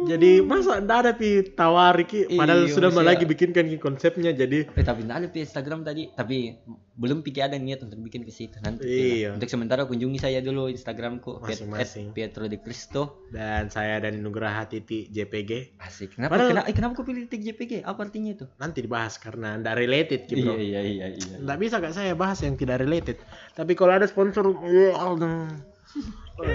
jadi 0.00 0.40
masa 0.40 0.80
ndak 0.80 0.98
ada 0.98 1.12
pi 1.12 1.44
tawari 1.46 2.02
ki 2.02 2.32
padahal 2.32 2.64
Iya, 2.64 2.72
sudah 2.72 2.88
maksudnya- 2.88 3.08
lagi 3.10 3.24
bikinkan 3.24 3.64
ki 3.66 3.76
konsepnya 3.76 4.32
jadi 4.32 4.64
Eh 4.72 4.80
tapi 4.80 5.04
nggak 5.04 5.18
ada 5.18 5.28
di 5.28 5.38
Instagram 5.38 5.80
tadi, 5.82 6.08
tapi 6.10 6.56
belum 6.94 7.20
pikir 7.20 7.40
ada 7.42 7.56
niat 7.56 7.80
untuk 7.80 7.96
bikin 7.98 8.22
ke 8.22 8.30
situ 8.30 8.56
nanti. 8.58 8.84
Iya. 8.84 9.32
Untuk 9.32 9.44
sementara 9.46 9.84
kunjungi 9.84 10.16
saya 10.16 10.40
dulu 10.40 10.68
Instagramku 10.68 11.40
Masing-masing. 11.40 12.12
Pietro 12.12 12.44
de 12.44 12.56
Cristo. 12.56 13.28
dan 13.30 13.68
saya 13.68 14.00
dan 14.00 14.18
Nugraha 14.18 14.64
Titi 14.64 15.06
JPG 15.06 15.76
Asik. 15.78 16.14
Kenapa 16.14 16.34
Padahal- 16.34 16.50
kenapa, 16.50 16.66
eh, 16.66 16.74
kenapa 16.74 16.92
kau 16.94 17.04
pilih 17.04 17.24
tik 17.26 17.40
JPG? 17.42 17.72
Apa 17.82 18.00
artinya 18.02 18.32
itu? 18.32 18.44
nanti 18.56 18.80
dibahas 18.80 19.16
karena 19.16 19.54
ndak 19.54 19.76
related 19.76 20.20
ki 20.24 20.34
bro 20.38 20.54
iya 20.54 20.80
iya 20.80 21.06
iya. 21.10 21.36
nggak 21.38 21.58
bisa 21.58 21.76
gak 21.78 21.92
saya 21.92 22.12
bahas 22.12 22.40
yang 22.40 22.54
tidak 22.54 22.78
related 22.78 23.16
tapi 23.52 23.72
kalau 23.72 23.92
ada 23.92 24.04
sponsor 24.04 24.44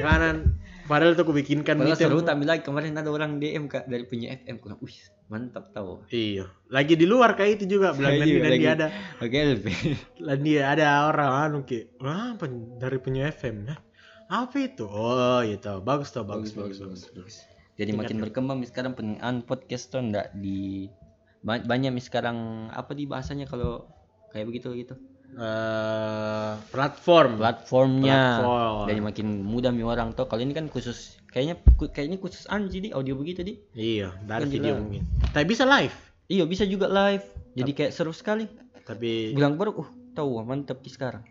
kanan 0.01 0.57
padahal 0.85 1.13
tuh 1.13 1.25
aku 1.25 1.33
bikinkan 1.33 1.75
meeting. 1.77 1.97
seru 1.97 2.21
tapi 2.21 2.45
lagi. 2.45 2.61
Kemarin 2.61 2.95
ada 2.95 3.09
orang 3.09 3.37
DM 3.37 3.65
kak 3.65 3.85
dari 3.85 4.05
punya 4.05 4.33
FM 4.37 4.57
kurang, 4.57 4.79
wih 4.79 4.95
mantap 5.25 5.73
tau. 5.73 6.05
iya. 6.09 6.45
Lagi 6.69 6.93
di 6.93 7.09
luar 7.09 7.33
kayak 7.33 7.61
itu 7.61 7.77
juga 7.77 7.91
bilang 7.97 8.13
Iya, 8.21 8.41
lagi. 8.45 8.61
dia 8.61 8.71
ada. 8.77 8.87
Oke 9.19 9.37
dan 10.21 10.37
dia 10.45 10.63
ada 10.69 10.85
orang 11.09 11.31
anu 11.45 11.57
ki. 11.65 11.97
Wah 11.97 12.37
pen- 12.37 12.77
dari 12.77 12.97
punya 13.01 13.29
FM 13.29 13.65
ya 13.65 13.77
apa 14.25 14.57
itu? 14.57 14.85
Oh 14.89 15.41
itu 15.45 15.69
bagus 15.85 16.09
tuh 16.09 16.25
bagus 16.25 16.57
bagus 16.57 16.81
bagus, 16.81 17.35
Jadi 17.77 17.91
makin 17.93 18.17
berkembang 18.23 18.63
sekarang 18.65 18.97
penggunaan 18.97 19.45
podcast 19.45 19.93
tuh 19.93 20.01
enggak 20.01 20.33
di 20.33 20.89
ba- 21.45 21.61
banyak 21.61 21.93
sekarang 22.01 22.69
apa 22.73 22.97
di 22.97 23.05
bahasanya 23.05 23.45
kalau 23.45 23.85
kayak 24.33 24.49
begitu 24.49 24.73
gitu 24.73 24.97
Eh, 25.35 26.51
platform. 26.71 27.43
Platformnya. 27.43 28.39
Platform. 28.39 28.87
jadi 28.87 29.01
makin 29.03 29.27
mudah 29.43 29.71
nih 29.75 29.83
orang 29.83 30.15
tuh 30.15 30.31
kalau 30.31 30.39
ini 30.39 30.55
kan 30.55 30.71
khusus 30.71 31.19
kayaknya 31.27 31.59
kayaknya 31.91 32.17
khusus 32.23 32.47
an 32.47 32.71
jadi 32.71 32.95
audio 32.95 33.19
begitu 33.19 33.43
di. 33.43 33.59
Iya 33.75 34.15
dari 34.23 34.47
Kan 34.47 34.51
video 34.51 34.71
jelas. 34.71 34.81
mungkin. 34.87 35.03
Tapi 35.35 35.45
bisa 35.45 35.67
live. 35.67 35.95
Iya 36.31 36.43
bisa 36.47 36.63
juga 36.63 36.87
live. 36.87 37.25
Jadi 37.55 37.71
kayak 37.75 37.91
seru 37.91 38.15
sekali. 38.15 38.47
tapi 38.85 39.33
bilang 39.33 39.57
baru 39.57 39.81
uh 39.81 39.89
tahu 40.13 40.37
wah, 40.37 40.45
mantap 40.45 40.77
ki 40.85 40.93
sekarang. 40.93 41.25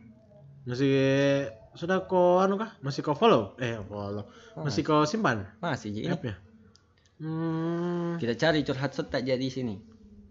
Masih 0.67 1.47
sudah 1.79 2.03
kau 2.11 2.43
anu 2.43 2.59
kah? 2.59 2.75
Masih 2.83 3.07
kau 3.07 3.15
follow? 3.15 3.55
Eh 3.63 3.79
follow. 3.87 4.27
Masih 4.59 4.83
kau 4.83 5.07
simpan? 5.07 5.47
Masih 5.63 5.95
app 6.11 6.27
ya 6.27 6.35
hmm. 7.23 8.19
Kita 8.19 8.35
cari 8.35 8.67
curhat 8.67 8.93
set 8.93 9.07
tak 9.09 9.23
jadi 9.23 9.47
sini. 9.47 9.79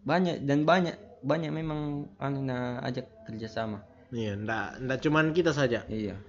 Banyak 0.03 0.43
dan 0.43 0.67
banyak 0.67 1.12
banyak 1.23 1.51
memang 1.55 2.11
anu 2.19 2.43
na 2.43 2.83
ajak 2.83 3.07
kerjasama 3.23 3.79
iya 4.11 4.35
ndak 4.35 4.83
ndak 4.83 4.97
cuman 4.99 5.31
kita 5.31 5.55
saja 5.55 5.87
iya 5.87 6.19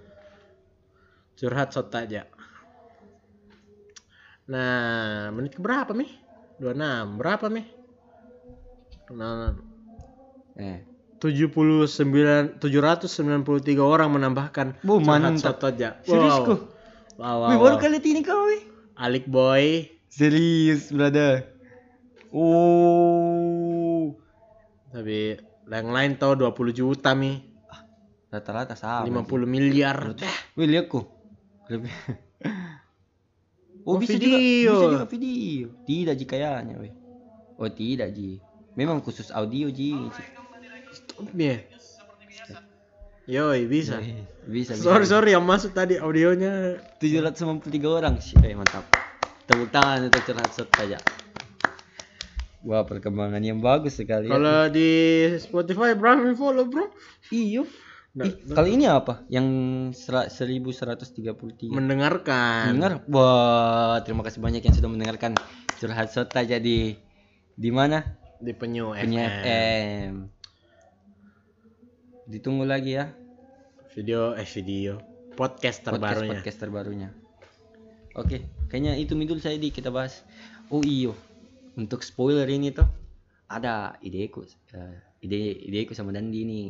curhat 1.34 1.74
sot 1.74 1.90
aja 1.90 2.30
nah 4.46 5.34
menit 5.34 5.58
ke 5.58 5.60
berapa 5.60 5.90
mi 5.92 6.06
26 6.62 7.18
berapa 7.18 7.46
mi 7.50 7.62
nah, 9.10 9.58
eh 10.56 10.86
79 11.18 12.60
793 12.60 12.60
orang 13.80 14.08
menambahkan 14.14 14.78
Bu, 14.84 15.02
curhat 15.02 15.34
mantap. 15.34 15.58
sot 15.58 15.74
aja 15.74 15.98
Serius 16.06 16.38
wow. 16.38 16.46
kok? 16.46 16.60
wow, 17.18 17.36
wow, 17.42 17.48
Wih, 17.50 17.58
baru 17.58 17.76
wow. 17.76 17.82
kali 17.82 17.98
ini 18.04 18.20
kau 18.20 18.44
wih. 18.44 18.62
Alik 18.94 19.24
boy 19.24 19.94
Serius, 20.14 20.94
brother. 20.94 21.42
Oh. 22.30 23.03
Tapi 24.94 25.34
yang 25.66 25.90
lain 25.90 26.14
tahu 26.14 26.38
20 26.46 26.70
juta 26.70 27.18
mi 27.18 27.50
Rata-rata 28.34 28.74
sama. 28.74 29.06
50 29.06 29.46
miliar 29.46 30.14
Wih, 30.58 30.66
lihat 30.66 30.90
kok. 30.90 31.06
Lebih. 31.70 31.90
Oh, 33.84 33.96
Oh, 33.96 34.00
bisa 34.00 34.16
video. 34.16 34.32
juga, 34.32 34.40
bisa 34.40 34.86
juga 34.96 35.08
video. 35.12 35.66
Tidak 35.84 36.14
ji 36.16 36.24
kayaknya, 36.24 36.80
weh. 36.80 36.88
Oh, 37.60 37.68
tidak 37.68 38.16
ji. 38.16 38.40
Memang 38.80 39.04
khusus 39.04 39.28
audio 39.28 39.68
ji. 39.68 39.92
Stop 40.88 41.28
ya 41.36 41.60
Yoi 43.28 43.68
bisa 43.68 44.00
Bisa, 44.00 44.72
bisa. 44.72 44.80
Sorry 44.80 45.04
sorry 45.04 45.36
yang 45.36 45.44
masuk 45.44 45.76
tadi 45.76 46.00
audionya 46.00 46.80
793 46.96 47.84
orang 47.84 48.24
sih, 48.24 48.40
eh, 48.40 48.56
mantap. 48.56 48.88
Tepuk 49.44 49.68
tangan 49.68 50.08
untuk 50.08 50.24
curhat 50.24 50.48
set 50.56 50.68
aja. 50.80 50.96
Wah, 52.64 52.82
perkembangan 52.82 53.44
yang 53.44 53.60
bagus 53.60 54.00
sekali. 54.00 54.26
ya. 54.26 54.32
Kalau 54.32 54.72
di 54.72 54.90
Spotify 55.36 55.92
berapa 55.92 56.24
yang 56.24 56.34
follow 56.34 56.64
bro? 56.64 56.88
Iyo. 57.28 57.68
Nah, 58.14 58.24
Ih, 58.24 58.34
kali 58.46 58.78
ini 58.78 58.86
apa? 58.86 59.26
Yang 59.26 59.46
sera- 59.98 60.30
1133. 60.30 61.66
Mendengarkan 61.68 62.72
Dengar? 62.72 63.02
Wah, 63.10 63.98
terima 64.06 64.22
kasih 64.22 64.38
banyak 64.38 64.62
yang 64.62 64.72
sudah 64.72 64.86
mendengarkan 64.86 65.34
curhat 65.76 66.08
sota 66.08 66.40
jadi 66.40 66.94
di 67.54 67.70
mana? 67.70 68.16
di 68.38 68.52
penyu 68.52 68.92
Punya 68.92 69.24
FM. 69.24 69.40
FM. 69.40 70.12
Ditunggu 72.24 72.64
lagi 72.64 72.92
ya 72.92 73.08
Video 73.94 74.34
eh 74.34 74.44
video 74.44 75.00
podcast 75.32 75.80
podcast 75.80 75.86
terbarunya. 75.86 76.30
podcast 76.36 76.58
terbarunya. 76.58 77.08
Oke, 78.14 78.42
kayaknya 78.68 78.94
itu 78.94 79.14
midul 79.14 79.38
saya 79.38 79.56
di 79.56 79.70
kita 79.70 79.88
bahas. 79.88 80.22
Oh 80.68 80.82
iyo, 80.82 81.14
untuk 81.74 82.00
spoiler 82.00 82.46
ini 82.46 82.70
tuh 82.70 82.86
ada 83.46 83.98
ideku, 84.00 84.42
eh, 84.72 84.94
ide 85.20 85.38
ideku 85.64 85.92
sama 85.92 86.10
Dandi 86.10 86.38
ini. 86.42 86.60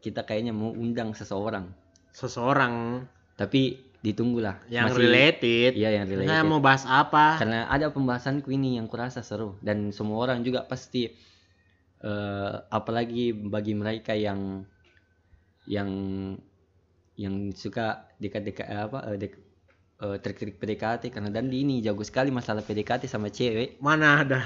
Kita 0.00 0.24
kayaknya 0.24 0.50
mau 0.50 0.72
undang 0.72 1.12
seseorang, 1.12 1.68
Seseorang 2.10 3.04
tapi 3.36 3.76
ditunggulah. 4.00 4.64
yang 4.72 4.88
Masih- 4.88 5.00
related. 5.04 5.70
Iya 5.76 6.00
yang 6.00 6.06
related. 6.08 6.28
Nah, 6.32 6.40
mau 6.40 6.56
bahas 6.58 6.88
apa? 6.88 7.36
karena 7.36 7.68
ada 7.68 7.92
pembahasanku 7.92 8.48
ini 8.48 8.80
yang 8.80 8.88
kurasa 8.88 9.20
seru 9.20 9.60
dan 9.60 9.92
semua 9.92 10.24
orang 10.24 10.40
juga 10.40 10.64
pasti 10.64 11.12
eh 12.00 12.54
apalagi 12.72 13.36
bagi 13.36 13.76
mereka 13.76 14.16
yang 14.16 14.64
yang 15.68 15.90
yang 17.20 17.52
suka 17.52 18.08
dekat-dekat 18.16 18.64
eh, 18.64 18.80
apa 18.88 18.98
eh, 19.12 19.16
dek, 19.20 19.32
eh, 20.00 20.16
trik-trik 20.18 20.56
PDKT 20.56 21.12
karena 21.12 21.28
Dandi 21.28 21.62
ini 21.62 21.80
jago 21.80 22.00
sekali 22.02 22.28
masalah 22.28 22.60
PDKT 22.60 23.06
sama 23.06 23.28
cewek 23.28 23.76
Mana 23.78 24.24
ada? 24.24 24.40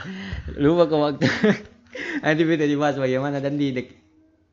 lupa 0.58 0.84
ke 0.86 0.96
waktu 0.96 1.26
nanti 2.24 2.42
kita 2.42 2.66
dibahas 2.66 2.98
bagaimana 2.98 3.38
Dandi 3.38 3.70
dek, 3.70 3.88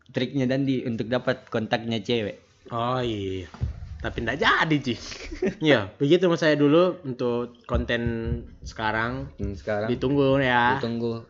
triknya 0.09 0.45
Dandi 0.45 0.85
untuk 0.85 1.09
dapat 1.09 1.49
kontaknya 1.49 1.99
cewek 1.99 2.37
Oh 2.69 3.01
iya. 3.03 3.51
Tapi 3.99 4.23
ndak 4.23 4.39
jadi, 4.39 4.77
Ci. 4.79 4.95
Iya, 5.59 5.91
begitu 5.99 6.25
mas 6.25 6.39
saya 6.39 6.55
dulu 6.55 6.97
untuk 7.03 7.59
konten 7.67 8.01
sekarang. 8.63 9.27
Hmm, 9.37 9.53
sekarang 9.53 9.91
Ditunggu 9.91 10.39
ya. 10.39 10.79
ditunggu 10.79 11.25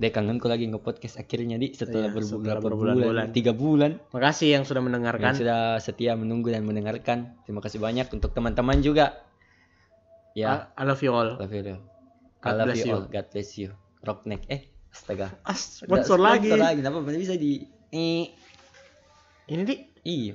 Dek 0.00 0.16
kangenku 0.16 0.48
lagi 0.48 0.64
nge-podcast 0.64 1.20
akhirnya 1.20 1.60
di 1.60 1.76
setelah 1.76 2.08
Iya, 2.08 2.16
berbu- 2.16 2.40
setelah 2.40 2.56
berapa 2.56 2.64
berbulan-bulan. 2.64 3.04
bulan, 3.04 3.26
tiga 3.36 3.52
bulan 3.52 4.00
Makasih 4.10 4.48
yang 4.50 4.64
sudah 4.64 4.80
yang 4.80 4.88
mendengarkan. 4.88 5.32
sudah 5.36 5.60
setia 5.76 6.16
menunggu 6.16 6.48
dan 6.48 6.64
mendengarkan. 6.64 7.36
Terima 7.44 7.60
kasih 7.60 7.76
banyak 7.76 8.08
untuk 8.08 8.32
teman-teman 8.32 8.80
juga. 8.80 9.20
Ya, 10.32 10.72
I, 10.72 10.80
I 10.80 10.88
love 10.88 11.04
you 11.04 11.12
all. 11.12 11.36
love 11.36 11.52
you. 11.52 11.60
all. 11.68 11.84
I 12.40 12.40
God 12.40 12.54
love 12.56 12.66
bless 12.66 12.80
you 12.80 12.88
you. 12.88 12.94
all. 12.96 13.04
God 13.06 13.26
bless 13.28 13.50
you. 13.54 13.68
Rockneck. 14.00 14.48
Eh, 14.48 14.60
astaga. 14.88 15.36
Ah, 15.44 15.52
Udah 15.52 16.00
sponsor 16.00 16.16
lagi. 16.16 16.48
lagi. 16.48 16.80
Kenapa 16.80 17.04
bisa 17.04 17.36
di 17.36 17.60
eh 17.92 18.32
Ini 19.44 19.62
di 19.66 19.76
iya. 20.02 20.34